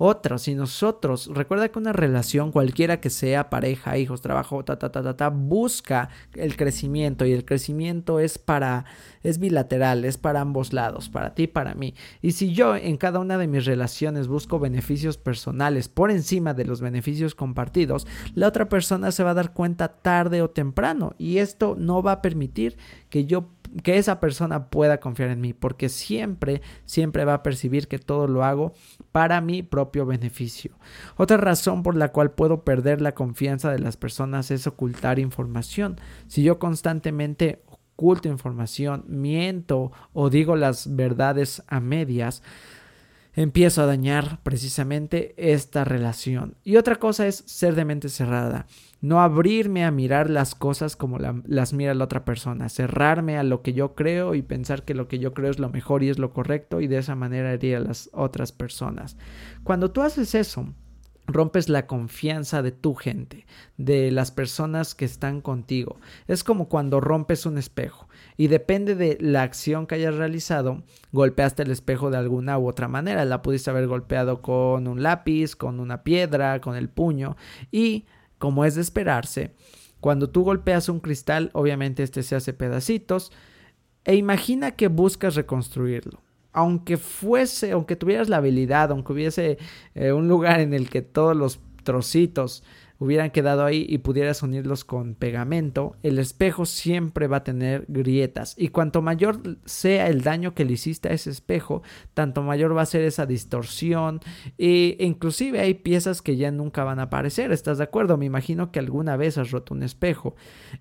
Otra, 0.00 0.38
si 0.38 0.54
nosotros, 0.54 1.28
recuerda 1.34 1.68
que 1.70 1.78
una 1.78 1.92
relación, 1.92 2.52
cualquiera 2.52 3.00
que 3.00 3.10
sea, 3.10 3.50
pareja, 3.50 3.98
hijos, 3.98 4.20
trabajo, 4.20 4.64
ta, 4.64 4.78
ta, 4.78 4.92
ta, 4.92 5.02
ta, 5.02 5.16
ta, 5.16 5.28
busca 5.28 6.08
el 6.34 6.56
crecimiento 6.56 7.26
y 7.26 7.32
el 7.32 7.44
crecimiento 7.44 8.20
es 8.20 8.38
para, 8.38 8.84
es 9.28 9.38
bilateral, 9.38 10.04
es 10.04 10.18
para 10.18 10.40
ambos 10.40 10.72
lados, 10.72 11.08
para 11.08 11.34
ti 11.34 11.44
y 11.44 11.46
para 11.48 11.74
mí. 11.74 11.94
Y 12.22 12.32
si 12.32 12.52
yo 12.52 12.76
en 12.76 12.96
cada 12.96 13.18
una 13.18 13.38
de 13.38 13.46
mis 13.46 13.64
relaciones 13.64 14.28
busco 14.28 14.58
beneficios 14.58 15.18
personales 15.18 15.88
por 15.88 16.10
encima 16.10 16.54
de 16.54 16.64
los 16.64 16.80
beneficios 16.80 17.34
compartidos, 17.34 18.06
la 18.34 18.48
otra 18.48 18.68
persona 18.68 19.12
se 19.12 19.22
va 19.22 19.30
a 19.30 19.34
dar 19.34 19.52
cuenta 19.52 19.88
tarde 19.88 20.42
o 20.42 20.50
temprano 20.50 21.14
y 21.18 21.38
esto 21.38 21.76
no 21.78 22.02
va 22.02 22.12
a 22.12 22.22
permitir 22.22 22.76
que 23.10 23.26
yo 23.26 23.50
que 23.82 23.98
esa 23.98 24.20
persona 24.20 24.70
pueda 24.70 24.98
confiar 24.98 25.30
en 25.30 25.40
mí, 25.40 25.52
porque 25.52 25.88
siempre, 25.88 26.62
siempre 26.84 27.24
va 27.24 27.34
a 27.34 27.42
percibir 27.42 27.88
que 27.88 27.98
todo 27.98 28.26
lo 28.26 28.44
hago 28.44 28.72
para 29.12 29.40
mi 29.40 29.62
propio 29.62 30.06
beneficio. 30.06 30.72
Otra 31.16 31.36
razón 31.36 31.82
por 31.82 31.96
la 31.96 32.10
cual 32.10 32.30
puedo 32.30 32.64
perder 32.64 33.00
la 33.00 33.14
confianza 33.14 33.70
de 33.70 33.78
las 33.78 33.96
personas 33.96 34.50
es 34.50 34.66
ocultar 34.66 35.18
información. 35.18 36.00
Si 36.26 36.42
yo 36.42 36.58
constantemente 36.58 37.62
oculto 37.98 38.28
información, 38.28 39.04
miento 39.08 39.90
o 40.12 40.30
digo 40.30 40.54
las 40.54 40.94
verdades 40.94 41.64
a 41.66 41.80
medias, 41.80 42.44
empiezo 43.34 43.82
a 43.82 43.86
dañar 43.86 44.38
precisamente 44.44 45.34
esta 45.36 45.84
relación. 45.84 46.54
Y 46.62 46.76
otra 46.76 46.96
cosa 46.96 47.26
es 47.26 47.42
ser 47.46 47.74
de 47.74 47.84
mente 47.84 48.08
cerrada 48.08 48.66
no 49.00 49.20
abrirme 49.20 49.84
a 49.84 49.90
mirar 49.90 50.28
las 50.28 50.54
cosas 50.54 50.96
como 50.96 51.18
las 51.18 51.72
mira 51.72 51.94
la 51.94 52.04
otra 52.04 52.24
persona, 52.24 52.68
cerrarme 52.68 53.38
a 53.38 53.44
lo 53.44 53.62
que 53.62 53.72
yo 53.72 53.94
creo 53.94 54.34
y 54.34 54.42
pensar 54.42 54.84
que 54.84 54.94
lo 54.94 55.06
que 55.06 55.20
yo 55.20 55.34
creo 55.34 55.50
es 55.50 55.58
lo 55.58 55.68
mejor 55.68 56.02
y 56.02 56.08
es 56.08 56.18
lo 56.18 56.32
correcto 56.32 56.80
y 56.80 56.88
de 56.88 56.98
esa 56.98 57.14
manera 57.14 57.52
herir 57.52 57.76
a 57.76 57.80
las 57.80 58.10
otras 58.12 58.50
personas. 58.50 59.16
Cuando 59.62 59.92
tú 59.92 60.02
haces 60.02 60.34
eso, 60.34 60.74
rompes 61.28 61.68
la 61.68 61.86
confianza 61.86 62.62
de 62.62 62.72
tu 62.72 62.94
gente, 62.94 63.46
de 63.76 64.10
las 64.10 64.32
personas 64.32 64.94
que 64.94 65.04
están 65.04 65.40
contigo. 65.40 66.00
Es 66.26 66.42
como 66.42 66.68
cuando 66.68 67.00
rompes 67.00 67.46
un 67.46 67.58
espejo 67.58 68.08
y 68.36 68.48
depende 68.48 68.96
de 68.96 69.18
la 69.20 69.42
acción 69.42 69.86
que 69.86 69.94
hayas 69.94 70.16
realizado, 70.16 70.82
golpeaste 71.12 71.62
el 71.62 71.70
espejo 71.70 72.10
de 72.10 72.16
alguna 72.16 72.58
u 72.58 72.66
otra 72.66 72.88
manera. 72.88 73.24
La 73.24 73.42
pudiste 73.42 73.70
haber 73.70 73.86
golpeado 73.86 74.42
con 74.42 74.88
un 74.88 75.02
lápiz, 75.02 75.54
con 75.54 75.78
una 75.78 76.02
piedra, 76.02 76.60
con 76.60 76.74
el 76.74 76.88
puño 76.88 77.36
y 77.70 78.06
como 78.38 78.64
es 78.64 78.74
de 78.74 78.82
esperarse, 78.82 79.54
cuando 80.00 80.30
tú 80.30 80.44
golpeas 80.44 80.88
un 80.88 81.00
cristal, 81.00 81.50
obviamente 81.54 82.02
este 82.02 82.22
se 82.22 82.36
hace 82.36 82.52
pedacitos, 82.52 83.32
e 84.04 84.14
imagina 84.14 84.72
que 84.72 84.88
buscas 84.88 85.34
reconstruirlo. 85.34 86.22
Aunque 86.58 86.96
fuese, 86.96 87.70
aunque 87.70 87.94
tuvieras 87.94 88.28
la 88.28 88.38
habilidad, 88.38 88.90
aunque 88.90 89.12
hubiese 89.12 89.58
eh, 89.94 90.10
un 90.10 90.26
lugar 90.26 90.58
en 90.58 90.74
el 90.74 90.90
que 90.90 91.02
todos 91.02 91.36
los 91.36 91.60
trocitos 91.84 92.64
hubieran 92.98 93.30
quedado 93.30 93.64
ahí 93.64 93.86
y 93.88 93.98
pudieras 93.98 94.42
unirlos 94.42 94.84
con 94.84 95.14
pegamento, 95.14 95.94
el 96.02 96.18
espejo 96.18 96.66
siempre 96.66 97.28
va 97.28 97.38
a 97.38 97.44
tener 97.44 97.84
grietas. 97.86 98.54
Y 98.58 98.70
cuanto 98.70 99.02
mayor 99.02 99.58
sea 99.66 100.08
el 100.08 100.22
daño 100.22 100.52
que 100.54 100.64
le 100.64 100.72
hiciste 100.72 101.08
a 101.08 101.12
ese 101.12 101.30
espejo, 101.30 101.82
tanto 102.14 102.42
mayor 102.42 102.76
va 102.76 102.82
a 102.82 102.86
ser 102.86 103.02
esa 103.02 103.24
distorsión. 103.24 104.18
E 104.58 104.96
inclusive 104.98 105.60
hay 105.60 105.74
piezas 105.74 106.22
que 106.22 106.36
ya 106.36 106.50
nunca 106.50 106.82
van 106.82 106.98
a 106.98 107.04
aparecer, 107.04 107.52
¿estás 107.52 107.78
de 107.78 107.84
acuerdo? 107.84 108.16
Me 108.16 108.26
imagino 108.26 108.72
que 108.72 108.80
alguna 108.80 109.16
vez 109.16 109.38
has 109.38 109.52
roto 109.52 109.74
un 109.74 109.84
espejo 109.84 110.34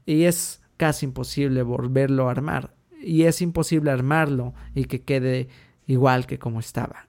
y 0.08 0.24
es 0.24 0.64
casi 0.76 1.06
imposible 1.06 1.62
volverlo 1.62 2.30
a 2.30 2.32
armar. 2.32 2.74
Y 3.00 3.24
es 3.24 3.44
imposible 3.44 3.92
armarlo 3.92 4.56
y 4.74 4.86
que 4.86 5.04
quede 5.04 5.50
igual 5.88 6.28
que 6.28 6.38
como 6.38 6.60
estaba. 6.60 7.08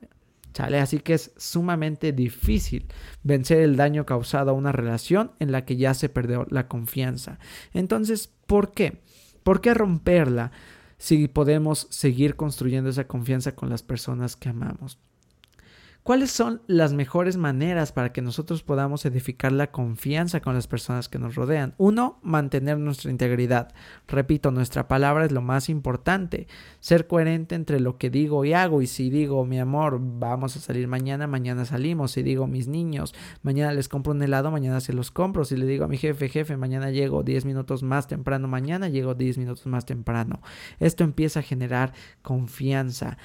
Así 0.58 0.98
que 0.98 1.14
es 1.14 1.32
sumamente 1.36 2.12
difícil 2.12 2.86
vencer 3.22 3.60
el 3.60 3.76
daño 3.76 4.04
causado 4.06 4.50
a 4.50 4.54
una 4.54 4.72
relación 4.72 5.32
en 5.38 5.52
la 5.52 5.64
que 5.64 5.76
ya 5.76 5.94
se 5.94 6.08
perdió 6.08 6.46
la 6.50 6.66
confianza. 6.66 7.38
Entonces, 7.72 8.32
¿por 8.46 8.72
qué? 8.72 9.02
¿Por 9.42 9.60
qué 9.60 9.74
romperla 9.74 10.50
si 10.96 11.28
podemos 11.28 11.86
seguir 11.90 12.34
construyendo 12.34 12.90
esa 12.90 13.06
confianza 13.06 13.54
con 13.54 13.70
las 13.70 13.82
personas 13.82 14.34
que 14.34 14.48
amamos? 14.48 14.98
¿Cuáles 16.08 16.30
son 16.30 16.62
las 16.66 16.94
mejores 16.94 17.36
maneras 17.36 17.92
para 17.92 18.14
que 18.14 18.22
nosotros 18.22 18.62
podamos 18.62 19.04
edificar 19.04 19.52
la 19.52 19.70
confianza 19.70 20.40
con 20.40 20.54
las 20.54 20.66
personas 20.66 21.06
que 21.06 21.18
nos 21.18 21.34
rodean? 21.34 21.74
Uno, 21.76 22.18
mantener 22.22 22.78
nuestra 22.78 23.10
integridad. 23.10 23.74
Repito, 24.06 24.50
nuestra 24.50 24.88
palabra 24.88 25.26
es 25.26 25.32
lo 25.32 25.42
más 25.42 25.68
importante. 25.68 26.46
Ser 26.80 27.06
coherente 27.06 27.56
entre 27.56 27.78
lo 27.78 27.98
que 27.98 28.08
digo 28.08 28.46
y 28.46 28.54
hago. 28.54 28.80
Y 28.80 28.86
si 28.86 29.10
digo, 29.10 29.44
mi 29.44 29.58
amor, 29.60 29.98
vamos 30.00 30.56
a 30.56 30.60
salir 30.60 30.88
mañana, 30.88 31.26
mañana 31.26 31.66
salimos. 31.66 32.12
Si 32.12 32.22
digo, 32.22 32.46
mis 32.46 32.68
niños, 32.68 33.14
mañana 33.42 33.74
les 33.74 33.90
compro 33.90 34.14
un 34.14 34.22
helado, 34.22 34.50
mañana 34.50 34.80
se 34.80 34.94
los 34.94 35.10
compro. 35.10 35.44
Si 35.44 35.58
le 35.58 35.66
digo 35.66 35.84
a 35.84 35.88
mi 35.88 35.98
jefe, 35.98 36.30
jefe, 36.30 36.56
mañana 36.56 36.90
llego 36.90 37.22
10 37.22 37.44
minutos 37.44 37.82
más 37.82 38.06
temprano, 38.06 38.48
mañana 38.48 38.88
llego 38.88 39.14
10 39.14 39.36
minutos 39.36 39.66
más 39.66 39.84
temprano. 39.84 40.40
Esto 40.80 41.04
empieza 41.04 41.40
a 41.40 41.42
generar 41.42 41.92
confianza. 42.22 43.18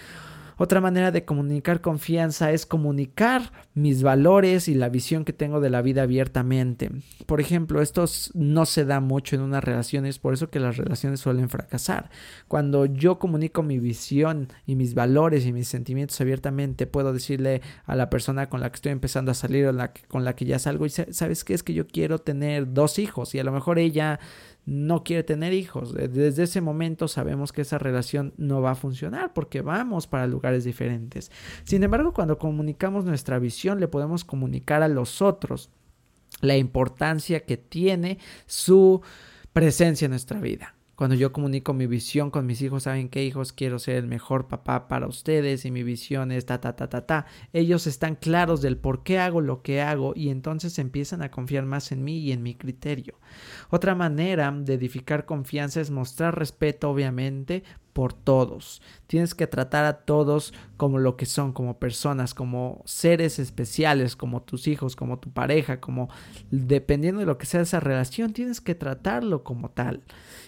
Otra 0.57 0.81
manera 0.81 1.11
de 1.11 1.25
comunicar 1.25 1.81
confianza 1.81 2.51
es 2.51 2.65
comunicar 2.65 3.51
mis 3.73 4.03
valores 4.03 4.67
y 4.67 4.75
la 4.75 4.89
visión 4.89 5.25
que 5.25 5.33
tengo 5.33 5.59
de 5.59 5.69
la 5.69 5.81
vida 5.81 6.03
abiertamente. 6.03 6.91
Por 7.25 7.41
ejemplo, 7.41 7.81
esto 7.81 8.05
no 8.33 8.65
se 8.65 8.85
da 8.85 8.99
mucho 8.99 9.35
en 9.35 9.41
unas 9.41 9.63
relaciones, 9.63 10.19
por 10.19 10.33
eso 10.33 10.49
que 10.49 10.59
las 10.59 10.77
relaciones 10.77 11.19
suelen 11.19 11.49
fracasar. 11.49 12.09
Cuando 12.47 12.85
yo 12.85 13.19
comunico 13.19 13.63
mi 13.63 13.79
visión 13.79 14.49
y 14.65 14.75
mis 14.75 14.93
valores 14.93 15.45
y 15.45 15.53
mis 15.53 15.67
sentimientos 15.67 16.19
abiertamente, 16.21 16.87
puedo 16.87 17.13
decirle 17.13 17.61
a 17.85 17.95
la 17.95 18.09
persona 18.09 18.49
con 18.49 18.61
la 18.61 18.69
que 18.69 18.75
estoy 18.75 18.91
empezando 18.91 19.31
a 19.31 19.35
salir 19.35 19.67
o 19.67 19.73
con 20.07 20.23
la 20.23 20.35
que 20.35 20.45
ya 20.45 20.59
salgo 20.59 20.85
y 20.85 20.89
sabes 20.89 21.43
qué 21.43 21.53
es 21.53 21.63
que 21.63 21.73
yo 21.73 21.87
quiero 21.87 22.19
tener 22.19 22.73
dos 22.73 22.99
hijos 22.99 23.33
y 23.35 23.39
a 23.39 23.43
lo 23.43 23.51
mejor 23.51 23.79
ella 23.79 24.19
no 24.65 25.03
quiere 25.03 25.23
tener 25.23 25.53
hijos. 25.53 25.93
Desde 25.93 26.43
ese 26.43 26.61
momento 26.61 27.07
sabemos 27.07 27.51
que 27.51 27.61
esa 27.61 27.77
relación 27.77 28.33
no 28.37 28.61
va 28.61 28.71
a 28.71 28.75
funcionar 28.75 29.33
porque 29.33 29.61
vamos 29.61 30.07
para 30.07 30.27
lugares 30.27 30.63
diferentes. 30.63 31.31
Sin 31.63 31.83
embargo, 31.83 32.13
cuando 32.13 32.37
comunicamos 32.37 33.05
nuestra 33.05 33.39
visión, 33.39 33.79
le 33.79 33.87
podemos 33.87 34.23
comunicar 34.23 34.83
a 34.83 34.87
los 34.87 35.21
otros 35.21 35.69
la 36.41 36.57
importancia 36.57 37.41
que 37.41 37.57
tiene 37.57 38.19
su 38.45 39.01
presencia 39.53 40.05
en 40.05 40.11
nuestra 40.11 40.39
vida. 40.39 40.75
Cuando 40.95 41.15
yo 41.15 41.33
comunico 41.33 41.73
mi 41.73 41.87
visión 41.87 42.29
con 42.29 42.45
mis 42.45 42.61
hijos, 42.61 42.83
saben 42.83 43.09
que 43.09 43.23
hijos 43.23 43.51
quiero 43.51 43.79
ser 43.79 43.95
el 43.95 44.07
mejor 44.07 44.47
papá 44.47 44.87
para 44.87 45.07
ustedes 45.07 45.65
y 45.65 45.71
mi 45.71 45.81
visión 45.81 46.31
es 46.31 46.45
ta 46.45 46.61
ta 46.61 46.75
ta 46.75 46.87
ta 46.87 47.07
ta. 47.07 47.25
Ellos 47.51 47.87
están 47.87 48.15
claros 48.15 48.61
del 48.61 48.77
por 48.77 49.03
qué 49.03 49.17
hago 49.17 49.41
lo 49.41 49.63
que 49.63 49.81
hago 49.81 50.13
y 50.15 50.29
entonces 50.29 50.77
empiezan 50.77 51.23
a 51.23 51.31
confiar 51.31 51.65
más 51.65 51.91
en 51.91 52.03
mí 52.03 52.19
y 52.19 52.31
en 52.31 52.43
mi 52.43 52.53
criterio. 52.53 53.15
Otra 53.71 53.95
manera 53.95 54.51
de 54.51 54.75
edificar 54.75 55.25
confianza 55.25 55.81
es 55.81 55.89
mostrar 55.89 56.37
respeto, 56.37 56.91
obviamente, 56.91 57.63
por 57.93 58.13
todos. 58.13 58.81
Tienes 59.07 59.35
que 59.35 59.47
tratar 59.47 59.85
a 59.85 59.99
todos 59.99 60.53
como 60.77 60.97
lo 60.97 61.15
que 61.15 61.25
son, 61.25 61.53
como 61.53 61.77
personas, 61.77 62.33
como 62.33 62.81
seres 62.85 63.39
especiales, 63.39 64.15
como 64.15 64.41
tus 64.41 64.67
hijos, 64.67 64.95
como 64.95 65.19
tu 65.19 65.31
pareja, 65.31 65.79
como 65.79 66.09
dependiendo 66.51 67.19
de 67.19 67.27
lo 67.27 67.37
que 67.37 67.45
sea 67.45 67.61
esa 67.61 67.79
relación, 67.79 68.33
tienes 68.33 68.59
que 68.59 68.75
tratarlo 68.75 69.43
como 69.43 69.69
tal. 69.69 70.01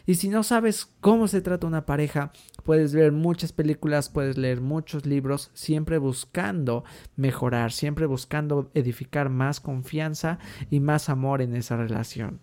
Y 0.07 0.15
si 0.15 0.29
no 0.29 0.43
sabes 0.43 0.87
cómo 0.99 1.27
se 1.27 1.41
trata 1.41 1.67
una 1.67 1.85
pareja, 1.85 2.31
puedes 2.63 2.93
ver 2.93 3.11
muchas 3.11 3.53
películas, 3.53 4.09
puedes 4.09 4.37
leer 4.37 4.61
muchos 4.61 5.05
libros, 5.05 5.51
siempre 5.53 5.99
buscando 5.99 6.83
mejorar, 7.15 7.71
siempre 7.71 8.07
buscando 8.07 8.71
edificar 8.73 9.29
más 9.29 9.59
confianza 9.59 10.39
y 10.69 10.79
más 10.79 11.09
amor 11.09 11.41
en 11.41 11.55
esa 11.55 11.77
relación. 11.77 12.39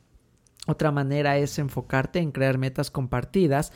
Otra 0.66 0.92
manera 0.92 1.38
es 1.38 1.58
enfocarte 1.58 2.20
en 2.20 2.30
crear 2.30 2.56
metas 2.56 2.90
compartidas 2.90 3.72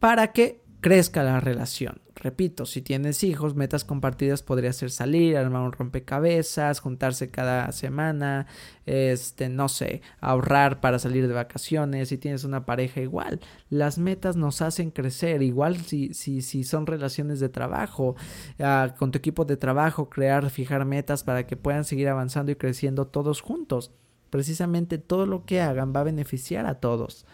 para 0.00 0.32
que 0.32 0.63
crezca 0.84 1.22
la 1.22 1.40
relación. 1.40 2.02
Repito, 2.14 2.66
si 2.66 2.82
tienes 2.82 3.24
hijos, 3.24 3.54
metas 3.54 3.84
compartidas 3.84 4.42
podría 4.42 4.70
ser 4.74 4.90
salir, 4.90 5.34
armar 5.34 5.62
un 5.62 5.72
rompecabezas, 5.72 6.80
juntarse 6.80 7.30
cada 7.30 7.72
semana, 7.72 8.46
este, 8.84 9.48
no 9.48 9.70
sé, 9.70 10.02
ahorrar 10.20 10.80
para 10.80 10.98
salir 10.98 11.26
de 11.26 11.32
vacaciones. 11.32 12.10
Si 12.10 12.18
tienes 12.18 12.44
una 12.44 12.66
pareja 12.66 13.00
igual, 13.00 13.40
las 13.70 13.96
metas 13.96 14.36
nos 14.36 14.60
hacen 14.60 14.90
crecer. 14.90 15.40
Igual 15.40 15.78
si, 15.78 16.12
si, 16.12 16.42
si 16.42 16.64
son 16.64 16.86
relaciones 16.86 17.40
de 17.40 17.48
trabajo, 17.48 18.14
ah, 18.60 18.94
con 18.98 19.10
tu 19.10 19.16
equipo 19.16 19.46
de 19.46 19.56
trabajo, 19.56 20.10
crear, 20.10 20.50
fijar 20.50 20.84
metas 20.84 21.24
para 21.24 21.46
que 21.46 21.56
puedan 21.56 21.84
seguir 21.84 22.10
avanzando 22.10 22.52
y 22.52 22.56
creciendo 22.56 23.06
todos 23.06 23.40
juntos. 23.40 23.90
Precisamente 24.28 24.98
todo 24.98 25.24
lo 25.24 25.46
que 25.46 25.62
hagan 25.62 25.94
va 25.96 26.00
a 26.00 26.04
beneficiar 26.04 26.66
a 26.66 26.74
todos. 26.74 27.24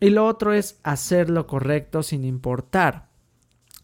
Y 0.00 0.10
lo 0.10 0.26
otro 0.26 0.52
es 0.52 0.78
hacer 0.82 1.30
lo 1.30 1.46
correcto 1.46 2.02
sin 2.02 2.24
importar 2.24 3.08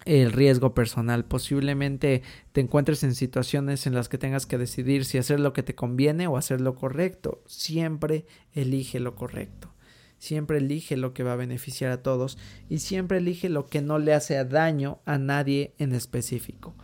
el 0.05 0.33
riesgo 0.33 0.75
personal. 0.75 1.25
Posiblemente 1.25 2.23
te 2.53 2.61
encuentres 2.61 3.03
en 3.05 3.15
situaciones 3.15 3.87
en 3.87 3.95
las 3.95 4.09
que 4.09 4.19
tengas 4.19 4.47
que 4.47 4.59
decidir 4.59 5.05
si 5.05 5.19
hacer 5.19 5.41
lo 5.41 5.53
que 5.53 5.63
te 5.63 5.75
conviene 5.75 6.27
o 6.27 6.37
hacer 6.37 6.61
lo 6.61 6.75
correcto. 6.75 7.43
Siempre 7.47 8.27
elige 8.53 9.01
lo 9.01 9.15
correcto. 9.15 9.73
Siempre 10.19 10.59
elige 10.59 10.97
lo 10.97 11.15
que 11.15 11.25
va 11.25 11.33
a 11.33 11.37
beneficiar 11.37 11.91
a 11.91 12.03
todos 12.03 12.39
y 12.69 12.79
siempre 12.79 13.19
elige 13.19 13.49
lo 13.49 13.67
que 13.67 13.83
no 13.83 13.99
le 13.99 14.15
hace 14.15 14.45
daño 14.45 15.01
a 15.05 15.19
nadie 15.19 15.75
en 15.79 15.93
específico. 15.93 16.77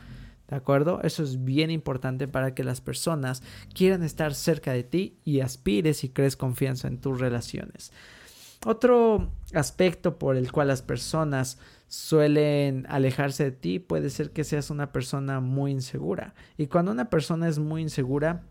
¿De 0.49 0.57
acuerdo? 0.57 1.03
Eso 1.03 1.23
es 1.23 1.45
bien 1.45 1.71
importante 1.71 2.27
para 2.27 2.55
que 2.55 2.65
las 2.65 2.81
personas 2.81 3.43
quieran 3.75 4.03
estar 4.03 4.35
cerca 4.35 4.73
de 4.73 4.83
ti 4.83 5.19
y 5.25 5.41
aspires 5.41 6.03
y 6.03 6.09
crees 6.09 6.37
confianza 6.37 6.89
en 6.89 6.99
tus 6.99 7.21
relaciones. 7.21 7.93
Otro 8.67 9.31
aspecto 9.55 10.19
por 10.19 10.37
el 10.37 10.51
cual 10.51 10.69
las 10.69 10.83
personas 10.83 11.59
suelen 11.87 12.87
alejarse 12.89 13.45
de 13.45 13.53
ti 13.53 13.79
puede 13.79 14.11
ser 14.11 14.31
que 14.31 14.45
seas 14.45 14.71
una 14.71 14.93
persona 14.93 15.41
muy 15.41 15.71
insegura. 15.71 16.35
Y 16.57 16.67
cuando 16.67 16.93
una 16.93 17.09
persona 17.09 17.49
es 17.49 17.59
muy 17.59 17.83
insegura, 17.83 18.43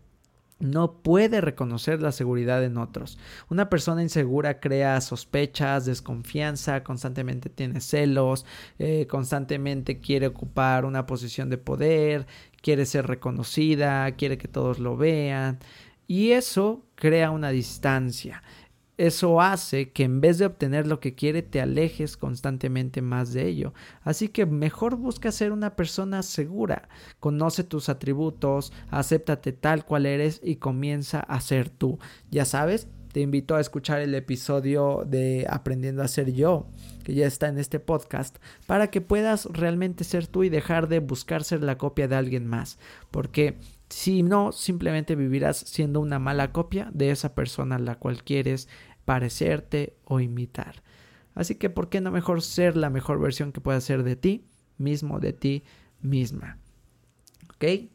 no 0.60 0.94
puede 1.02 1.40
reconocer 1.40 2.02
la 2.02 2.10
seguridad 2.10 2.64
en 2.64 2.78
otros. 2.78 3.18
Una 3.48 3.68
persona 3.68 4.02
insegura 4.02 4.58
crea 4.60 5.00
sospechas, 5.00 5.86
desconfianza, 5.86 6.82
constantemente 6.82 7.48
tiene 7.48 7.80
celos, 7.80 8.44
eh, 8.78 9.06
constantemente 9.08 10.00
quiere 10.00 10.26
ocupar 10.26 10.84
una 10.84 11.06
posición 11.06 11.48
de 11.48 11.58
poder, 11.58 12.26
quiere 12.60 12.86
ser 12.86 13.06
reconocida, 13.06 14.10
quiere 14.12 14.36
que 14.36 14.48
todos 14.48 14.80
lo 14.80 14.96
vean. 14.96 15.60
Y 16.08 16.32
eso 16.32 16.82
crea 16.96 17.30
una 17.30 17.50
distancia 17.50 18.42
eso 18.98 19.40
hace 19.40 19.90
que 19.90 20.02
en 20.02 20.20
vez 20.20 20.38
de 20.38 20.46
obtener 20.46 20.86
lo 20.86 20.98
que 21.00 21.14
quiere 21.14 21.42
te 21.42 21.60
alejes 21.60 22.16
constantemente 22.16 23.00
más 23.00 23.32
de 23.32 23.46
ello. 23.46 23.72
Así 24.02 24.28
que 24.28 24.44
mejor 24.44 24.96
busca 24.96 25.32
ser 25.32 25.52
una 25.52 25.76
persona 25.76 26.22
segura, 26.22 26.88
conoce 27.20 27.64
tus 27.64 27.88
atributos, 27.88 28.72
acéptate 28.90 29.52
tal 29.52 29.84
cual 29.84 30.04
eres 30.04 30.40
y 30.42 30.56
comienza 30.56 31.20
a 31.20 31.40
ser 31.40 31.70
tú. 31.70 31.98
Ya 32.30 32.44
sabes, 32.44 32.88
te 33.12 33.20
invito 33.20 33.54
a 33.54 33.60
escuchar 33.60 34.00
el 34.00 34.14
episodio 34.14 35.04
de 35.06 35.46
Aprendiendo 35.48 36.02
a 36.02 36.08
ser 36.08 36.32
yo, 36.32 36.66
que 37.04 37.14
ya 37.14 37.26
está 37.26 37.48
en 37.48 37.58
este 37.58 37.80
podcast, 37.80 38.36
para 38.66 38.90
que 38.90 39.00
puedas 39.00 39.46
realmente 39.46 40.04
ser 40.04 40.26
tú 40.26 40.44
y 40.44 40.48
dejar 40.48 40.88
de 40.88 40.98
buscar 40.98 41.44
ser 41.44 41.62
la 41.62 41.78
copia 41.78 42.08
de 42.08 42.16
alguien 42.16 42.46
más. 42.46 42.78
Porque 43.10 43.56
si 43.88 44.22
no, 44.22 44.52
simplemente 44.52 45.16
vivirás 45.16 45.56
siendo 45.58 46.00
una 46.00 46.18
mala 46.18 46.52
copia 46.52 46.90
de 46.92 47.10
esa 47.10 47.34
persona 47.34 47.76
a 47.76 47.80
la 47.80 47.96
cual 47.96 48.22
quieres 48.22 48.68
parecerte 49.04 49.96
o 50.04 50.20
imitar. 50.20 50.82
Así 51.34 51.54
que, 51.54 51.70
¿por 51.70 51.88
qué 51.88 52.00
no 52.00 52.10
mejor 52.10 52.42
ser 52.42 52.76
la 52.76 52.90
mejor 52.90 53.20
versión 53.20 53.52
que 53.52 53.60
puedas 53.60 53.84
ser 53.84 54.02
de 54.02 54.16
ti 54.16 54.44
mismo, 54.76 55.20
de 55.20 55.32
ti 55.32 55.64
misma? 56.00 56.58
¿Ok? 57.54 57.90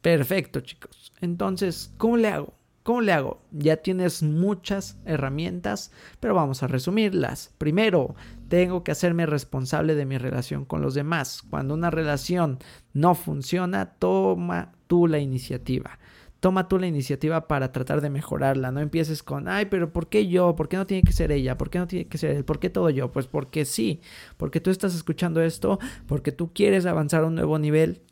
Perfecto, 0.00 0.60
chicos. 0.60 1.12
Entonces, 1.20 1.92
¿cómo 1.96 2.16
le 2.16 2.28
hago? 2.28 2.54
¿Cómo 2.82 3.00
le 3.00 3.12
hago? 3.12 3.40
Ya 3.50 3.78
tienes 3.78 4.22
muchas 4.22 4.98
herramientas, 5.06 5.90
pero 6.20 6.34
vamos 6.34 6.62
a 6.62 6.66
resumirlas. 6.66 7.54
Primero, 7.56 8.14
tengo 8.48 8.84
que 8.84 8.92
hacerme 8.92 9.24
responsable 9.24 9.94
de 9.94 10.04
mi 10.04 10.18
relación 10.18 10.66
con 10.66 10.82
los 10.82 10.92
demás. 10.92 11.42
Cuando 11.48 11.72
una 11.72 11.90
relación 11.90 12.58
no 12.92 13.14
funciona, 13.14 13.94
toma 13.94 14.73
tú 14.86 15.06
la 15.06 15.18
iniciativa 15.18 15.98
toma 16.44 16.68
tú 16.68 16.78
la 16.78 16.86
iniciativa 16.86 17.48
para 17.48 17.72
tratar 17.72 18.02
de 18.02 18.10
mejorarla. 18.10 18.70
No 18.70 18.80
empieces 18.80 19.22
con, 19.22 19.48
ay, 19.48 19.64
pero 19.64 19.94
¿por 19.94 20.10
qué 20.10 20.28
yo? 20.28 20.54
¿Por 20.54 20.68
qué 20.68 20.76
no 20.76 20.86
tiene 20.86 21.02
que 21.02 21.14
ser 21.14 21.32
ella? 21.32 21.56
¿Por 21.56 21.70
qué 21.70 21.78
no 21.78 21.86
tiene 21.86 22.06
que 22.06 22.18
ser 22.18 22.32
él? 22.32 22.44
¿Por 22.44 22.58
qué 22.58 22.68
todo 22.68 22.90
yo? 22.90 23.10
Pues 23.10 23.26
porque 23.26 23.64
sí, 23.64 24.02
porque 24.36 24.60
tú 24.60 24.68
estás 24.68 24.94
escuchando 24.94 25.40
esto, 25.40 25.78
porque 26.06 26.32
tú 26.32 26.52
quieres 26.52 26.84
avanzar 26.84 27.22
a 27.22 27.28
un 27.28 27.34
nuevo 27.34 27.58
nivel. 27.58 28.02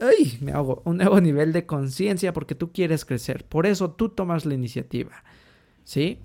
Ay, 0.00 0.36
me 0.40 0.50
hago 0.50 0.82
un 0.84 0.96
nuevo 0.96 1.20
nivel 1.20 1.52
de 1.52 1.64
conciencia 1.64 2.32
porque 2.32 2.56
tú 2.56 2.72
quieres 2.72 3.04
crecer. 3.04 3.44
Por 3.44 3.66
eso 3.66 3.92
tú 3.92 4.08
tomas 4.08 4.46
la 4.46 4.54
iniciativa. 4.54 5.22
¿Sí? 5.84 6.18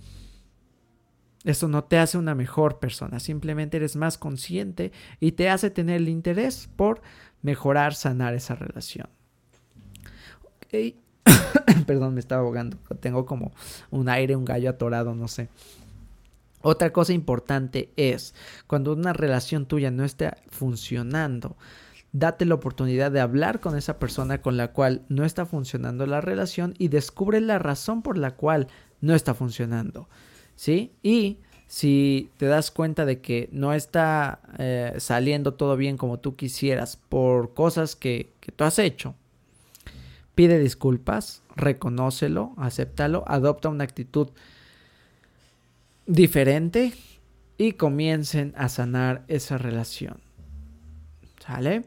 Eso 1.44 1.68
no 1.68 1.84
te 1.84 2.00
hace 2.00 2.18
una 2.18 2.34
mejor 2.34 2.80
persona, 2.80 3.20
simplemente 3.20 3.78
eres 3.78 3.96
más 3.96 4.18
consciente 4.18 4.92
y 5.20 5.34
te 5.34 5.48
hace 5.48 5.70
tener 5.70 5.98
el 5.98 6.10
interés 6.10 6.72
por 6.76 7.04
mejorar, 7.44 7.94
sanar 7.94 8.34
esa 8.34 8.56
relación. 8.56 9.10
Perdón, 11.86 12.14
me 12.14 12.20
estaba 12.20 12.42
ahogando. 12.42 12.78
Tengo 13.00 13.26
como 13.26 13.52
un 13.90 14.10
aire, 14.10 14.36
un 14.36 14.46
gallo 14.46 14.70
atorado, 14.70 15.16
no 15.16 15.28
sé. 15.28 15.50
Otra 16.62 16.92
cosa 16.92 17.14
importante 17.14 17.90
es, 17.96 18.36
cuando 18.68 18.94
una 18.94 19.14
relación 19.14 19.66
tuya 19.66 19.92
no 19.92 20.04
está 20.04 20.38
funcionando, 20.50 21.56
date 22.12 22.46
la 22.46 22.56
oportunidad 22.56 23.12
de 23.12 23.22
hablar 23.22 23.60
con 23.62 23.78
esa 23.78 23.98
persona 23.98 24.42
con 24.42 24.58
la 24.58 24.74
cual 24.74 25.04
no 25.08 25.24
está 25.24 25.46
funcionando 25.46 26.06
la 26.06 26.22
relación 26.22 26.74
y 26.78 26.90
descubre 26.90 27.40
la 27.40 27.60
razón 27.60 28.02
por 28.02 28.18
la 28.18 28.32
cual 28.36 28.68
no 29.00 29.16
está 29.16 29.34
funcionando. 29.34 30.10
¿Sí? 30.56 30.92
Y 31.02 31.38
si 31.68 32.30
te 32.38 32.48
das 32.48 32.72
cuenta 32.72 33.06
de 33.06 33.22
que 33.22 33.48
no 33.54 33.74
está 33.74 34.42
eh, 34.58 34.96
saliendo 34.98 35.54
todo 35.54 35.78
bien 35.78 35.96
como 35.96 36.20
tú 36.20 36.36
quisieras 36.36 36.98
por 36.98 37.54
cosas 37.54 37.96
que, 37.96 38.34
que 38.42 38.52
tú 38.52 38.66
has 38.66 38.80
hecho, 38.80 39.16
pide 40.40 40.58
disculpas, 40.58 41.44
reconócelo, 41.58 42.54
acéptalo, 42.56 43.26
adopta 43.28 43.68
una 43.68 43.84
actitud 43.84 44.30
diferente 46.06 46.94
y 47.58 47.74
comiencen 47.74 48.54
a 48.56 48.70
sanar 48.70 49.26
esa 49.28 49.58
relación. 49.58 50.22
¿Sale? 51.46 51.84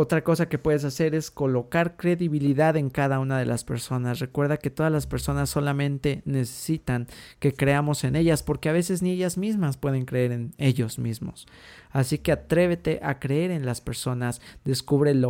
Otra 0.00 0.22
cosa 0.22 0.48
que 0.48 0.60
puedes 0.60 0.84
hacer 0.84 1.16
es 1.16 1.32
colocar 1.32 1.96
credibilidad 1.96 2.76
en 2.76 2.88
cada 2.88 3.18
una 3.18 3.36
de 3.36 3.46
las 3.46 3.64
personas. 3.64 4.20
Recuerda 4.20 4.56
que 4.56 4.70
todas 4.70 4.92
las 4.92 5.08
personas 5.08 5.50
solamente 5.50 6.22
necesitan 6.24 7.08
que 7.40 7.52
creamos 7.52 8.04
en 8.04 8.14
ellas 8.14 8.44
porque 8.44 8.68
a 8.68 8.72
veces 8.72 9.02
ni 9.02 9.10
ellas 9.10 9.36
mismas 9.36 9.76
pueden 9.76 10.04
creer 10.04 10.30
en 10.30 10.54
ellos 10.56 11.00
mismos. 11.00 11.48
Así 11.90 12.18
que 12.18 12.30
atrévete 12.30 13.00
a 13.02 13.18
creer 13.18 13.50
en 13.50 13.66
las 13.66 13.80
personas, 13.80 14.40
descubre 14.64 15.20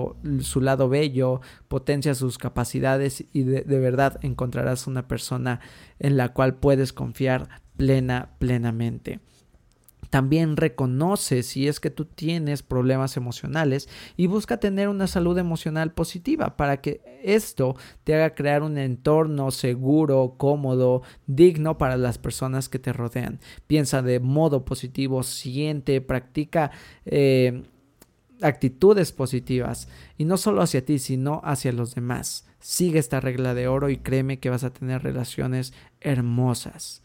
su 0.40 0.60
lado 0.60 0.90
bello, 0.90 1.40
potencia 1.68 2.14
sus 2.14 2.36
capacidades 2.36 3.24
y 3.32 3.44
de, 3.44 3.62
de 3.62 3.78
verdad 3.78 4.18
encontrarás 4.20 4.86
una 4.86 5.08
persona 5.08 5.60
en 5.98 6.18
la 6.18 6.34
cual 6.34 6.56
puedes 6.56 6.92
confiar 6.92 7.48
plena, 7.78 8.32
plenamente. 8.38 9.20
También 10.10 10.56
reconoce 10.56 11.42
si 11.42 11.68
es 11.68 11.80
que 11.80 11.90
tú 11.90 12.04
tienes 12.04 12.62
problemas 12.62 13.16
emocionales 13.16 13.88
y 14.16 14.26
busca 14.26 14.58
tener 14.58 14.88
una 14.88 15.06
salud 15.06 15.36
emocional 15.38 15.92
positiva 15.92 16.56
para 16.56 16.80
que 16.80 17.00
esto 17.22 17.76
te 18.04 18.14
haga 18.14 18.34
crear 18.34 18.62
un 18.62 18.78
entorno 18.78 19.50
seguro, 19.50 20.34
cómodo, 20.38 21.02
digno 21.26 21.78
para 21.78 21.96
las 21.96 22.18
personas 22.18 22.68
que 22.68 22.78
te 22.78 22.92
rodean. 22.92 23.40
Piensa 23.66 24.02
de 24.02 24.20
modo 24.20 24.64
positivo, 24.64 25.22
siente, 25.22 26.00
practica 26.00 26.70
eh, 27.04 27.62
actitudes 28.40 29.12
positivas 29.12 29.88
y 30.16 30.24
no 30.24 30.36
solo 30.36 30.62
hacia 30.62 30.84
ti, 30.84 30.98
sino 30.98 31.40
hacia 31.44 31.72
los 31.72 31.94
demás. 31.94 32.46
Sigue 32.60 32.98
esta 32.98 33.20
regla 33.20 33.54
de 33.54 33.68
oro 33.68 33.88
y 33.88 33.98
créeme 33.98 34.38
que 34.38 34.50
vas 34.50 34.64
a 34.64 34.72
tener 34.72 35.02
relaciones 35.02 35.72
hermosas. 36.00 37.02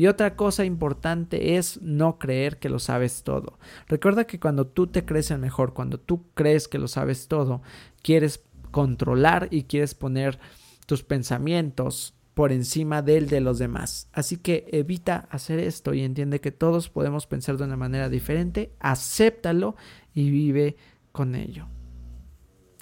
Y 0.00 0.06
otra 0.06 0.34
cosa 0.34 0.64
importante 0.64 1.58
es 1.58 1.78
no 1.82 2.18
creer 2.18 2.58
que 2.58 2.70
lo 2.70 2.78
sabes 2.78 3.22
todo. 3.22 3.58
Recuerda 3.86 4.24
que 4.24 4.40
cuando 4.40 4.66
tú 4.66 4.86
te 4.86 5.04
crees 5.04 5.30
el 5.30 5.40
mejor, 5.40 5.74
cuando 5.74 6.00
tú 6.00 6.24
crees 6.32 6.68
que 6.68 6.78
lo 6.78 6.88
sabes 6.88 7.28
todo, 7.28 7.60
quieres 8.00 8.42
controlar 8.70 9.48
y 9.50 9.64
quieres 9.64 9.94
poner 9.94 10.38
tus 10.86 11.02
pensamientos 11.02 12.14
por 12.32 12.50
encima 12.50 13.02
del 13.02 13.28
de 13.28 13.42
los 13.42 13.58
demás. 13.58 14.08
Así 14.14 14.38
que 14.38 14.64
evita 14.72 15.28
hacer 15.30 15.58
esto 15.58 15.92
y 15.92 16.00
entiende 16.00 16.40
que 16.40 16.50
todos 16.50 16.88
podemos 16.88 17.26
pensar 17.26 17.58
de 17.58 17.64
una 17.64 17.76
manera 17.76 18.08
diferente, 18.08 18.72
acéptalo 18.80 19.76
y 20.14 20.30
vive 20.30 20.76
con 21.12 21.34
ello. 21.34 21.68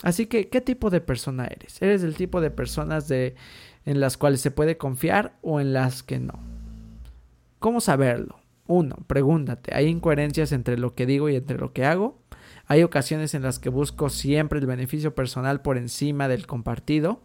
Así 0.04 0.26
que, 0.26 0.50
¿qué 0.50 0.61
tipo 0.61 0.88
de 0.88 1.00
persona 1.00 1.46
eres? 1.46 1.83
¿Eres 1.83 2.04
el 2.04 2.14
tipo 2.14 2.40
de 2.40 2.52
personas 2.52 3.09
de, 3.09 3.35
en 3.87 3.98
las 3.98 4.16
cuales 4.16 4.40
se 4.40 4.52
puede 4.52 4.76
confiar 4.78 5.37
o 5.42 5.59
en 5.59 5.72
las 5.72 6.04
que 6.04 6.20
no? 6.20 6.58
¿Cómo 7.59 7.81
saberlo? 7.81 8.40
Uno, 8.66 8.97
pregúntate, 9.07 9.75
¿hay 9.75 9.87
incoherencias 9.87 10.53
entre 10.53 10.79
lo 10.79 10.94
que 10.94 11.07
digo 11.07 11.29
y 11.29 11.37
entre 11.37 11.59
lo 11.59 11.73
que 11.73 11.85
hago? 11.85 12.18
Hay 12.66 12.83
ocasiones 12.83 13.33
en 13.35 13.42
las 13.42 13.59
que 13.59 13.71
busco 13.71 14.11
siempre 14.11 14.59
el 14.59 14.66
beneficio 14.66 15.14
personal 15.14 15.62
por 15.62 15.79
encima 15.79 16.29
del 16.29 16.47
compartido. 16.47 17.23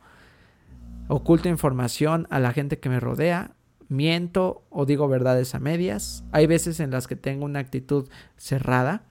Oculto 1.10 1.50
información 1.50 2.28
a 2.30 2.40
la 2.40 2.54
gente 2.54 2.80
que 2.80 2.88
me 2.90 3.02
rodea. 3.02 3.52
Miento 3.90 4.64
o 4.70 4.86
digo 4.86 5.10
verdades 5.10 5.54
a 5.54 5.60
medias. 5.60 6.24
Hay 6.32 6.48
veces 6.48 6.80
en 6.80 6.92
las 6.92 7.08
que 7.08 7.18
tengo 7.18 7.44
una 7.44 7.60
actitud 7.60 8.08
cerrada. 8.38 9.04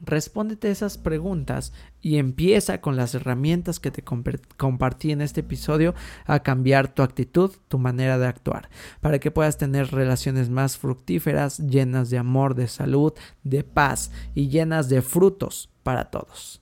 Respóndete 0.00 0.70
esas 0.70 0.98
preguntas 0.98 1.72
y 2.02 2.18
empieza 2.18 2.80
con 2.80 2.96
las 2.96 3.14
herramientas 3.14 3.80
que 3.80 3.90
te 3.90 4.02
compartí 4.02 5.12
en 5.12 5.22
este 5.22 5.40
episodio 5.40 5.94
a 6.26 6.40
cambiar 6.40 6.88
tu 6.88 7.02
actitud, 7.02 7.52
tu 7.68 7.78
manera 7.78 8.18
de 8.18 8.26
actuar, 8.26 8.68
para 9.00 9.18
que 9.18 9.30
puedas 9.30 9.56
tener 9.56 9.92
relaciones 9.92 10.50
más 10.50 10.76
fructíferas, 10.76 11.58
llenas 11.58 12.10
de 12.10 12.18
amor, 12.18 12.54
de 12.54 12.68
salud, 12.68 13.12
de 13.44 13.62
paz 13.62 14.10
y 14.34 14.48
llenas 14.48 14.88
de 14.88 15.00
frutos 15.00 15.70
para 15.82 16.06
todos. 16.10 16.60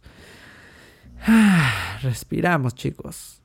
Respiramos, 2.03 2.75
chicos. 2.75 3.41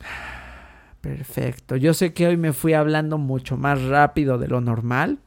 Perfecto. 1.00 1.76
Yo 1.76 1.92
sé 1.92 2.14
que 2.14 2.26
hoy 2.26 2.36
me 2.36 2.52
fui 2.52 2.72
hablando 2.72 3.18
mucho 3.18 3.56
más 3.56 3.82
rápido 3.82 4.38
de 4.38 4.48
lo 4.48 4.60
normal. 4.60 5.18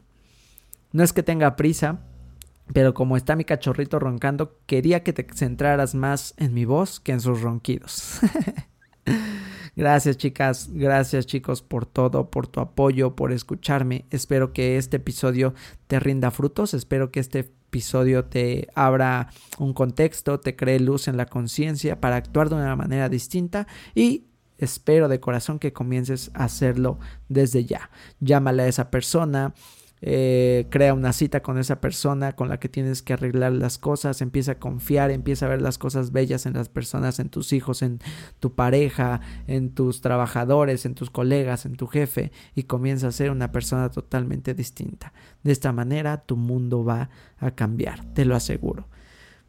No 0.92 1.04
es 1.04 1.14
que 1.14 1.22
tenga 1.22 1.56
prisa, 1.56 2.00
pero 2.74 2.94
como 2.94 3.18
está 3.18 3.36
mi 3.36 3.46
cachorrito 3.46 4.00
roncando, 4.00 4.60
quería 4.66 5.04
que 5.04 5.14
te 5.14 5.26
centraras 5.34 5.96
más 5.96 6.34
en 6.38 6.54
mi 6.54 6.66
voz 6.66 7.00
que 7.00 7.12
en 7.12 7.22
sus 7.22 7.42
ronquidos. 7.42 8.20
gracias 9.76 10.18
chicas, 10.18 10.70
gracias 10.72 11.26
chicos 11.26 11.62
por 11.62 11.86
todo, 11.86 12.30
por 12.30 12.48
tu 12.48 12.60
apoyo, 12.60 13.16
por 13.16 13.32
escucharme. 13.32 14.06
Espero 14.10 14.54
que 14.54 14.78
este 14.78 14.98
episodio 14.98 15.54
te 15.88 16.00
rinda 16.00 16.32
frutos, 16.32 16.74
espero 16.74 17.12
que 17.12 17.20
este 17.20 17.40
episodio 17.40 18.26
te 18.26 18.68
abra 18.76 19.30
un 19.60 19.74
contexto, 19.74 20.40
te 20.40 20.56
cree 20.56 20.80
luz 20.80 21.08
en 21.08 21.18
la 21.18 21.26
conciencia 21.26 22.00
para 22.00 22.16
actuar 22.16 22.50
de 22.50 22.56
una 22.56 22.76
manera 22.76 23.10
distinta 23.10 23.68
y 23.94 24.26
espero 24.58 25.08
de 25.08 25.20
corazón 25.20 25.60
que 25.60 25.74
comiences 25.74 26.32
a 26.34 26.46
hacerlo 26.46 27.00
desde 27.30 27.66
ya. 27.66 27.90
Llámale 28.20 28.64
a 28.64 28.68
esa 28.68 28.90
persona, 28.90 29.54
eh, 30.02 30.68
crea 30.70 30.94
una 30.94 31.12
cita 31.12 31.42
con 31.42 31.58
esa 31.58 31.82
persona 31.82 32.36
con 32.36 32.50
la 32.50 32.60
que 32.60 32.70
tienes 32.70 33.02
que 33.02 33.14
arreglar 33.14 33.54
las 33.54 33.78
cosas, 33.78 34.22
empieza 34.22 34.54
a 34.54 34.60
confiar, 34.60 35.10
empieza 35.10 35.48
a 35.48 35.50
ver 35.50 35.62
las 35.62 35.78
cosas 35.78 36.12
bellas 36.12 36.46
en 36.46 36.54
las 36.54 36.70
personas, 36.70 37.20
en 37.20 37.30
tus 37.30 37.52
hijos, 37.54 37.82
en 37.82 38.00
tu 38.40 38.54
pareja, 38.54 39.22
en 39.48 39.72
tus 39.72 40.02
trabajadores, 40.02 40.86
en 40.86 40.94
tus 40.94 41.10
colegas, 41.10 41.66
en 41.66 41.76
tu 41.76 41.88
jefe 41.88 42.32
y 42.54 42.64
comienza 42.64 43.08
a 43.08 43.12
ser 43.12 43.32
una 43.32 43.52
persona 43.52 43.90
totalmente 43.90 44.54
distinta. 44.54 45.14
De 45.44 45.52
esta 45.52 45.72
manera 45.72 46.18
tu 46.18 46.38
mundo 46.38 46.84
va 46.84 47.10
a 47.40 47.52
cambiar, 47.52 48.06
te 48.14 48.26
lo 48.26 48.36
aseguro. 48.36 48.88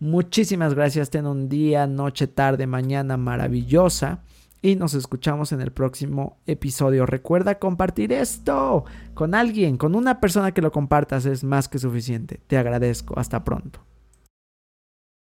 Muchísimas 0.00 0.74
gracias, 0.74 1.10
ten 1.10 1.26
un 1.26 1.48
día, 1.48 1.86
noche, 1.86 2.28
tarde, 2.28 2.66
mañana 2.66 3.16
maravillosa 3.16 4.22
y 4.62 4.76
nos 4.76 4.94
escuchamos 4.94 5.52
en 5.52 5.60
el 5.60 5.72
próximo 5.72 6.38
episodio. 6.46 7.06
Recuerda 7.06 7.58
compartir 7.58 8.12
esto 8.12 8.84
con 9.14 9.34
alguien, 9.34 9.76
con 9.76 9.94
una 9.94 10.20
persona 10.20 10.52
que 10.52 10.62
lo 10.62 10.72
compartas 10.72 11.26
es 11.26 11.44
más 11.44 11.68
que 11.68 11.78
suficiente. 11.78 12.40
Te 12.46 12.58
agradezco. 12.58 13.18
Hasta 13.18 13.44
pronto. 13.44 13.80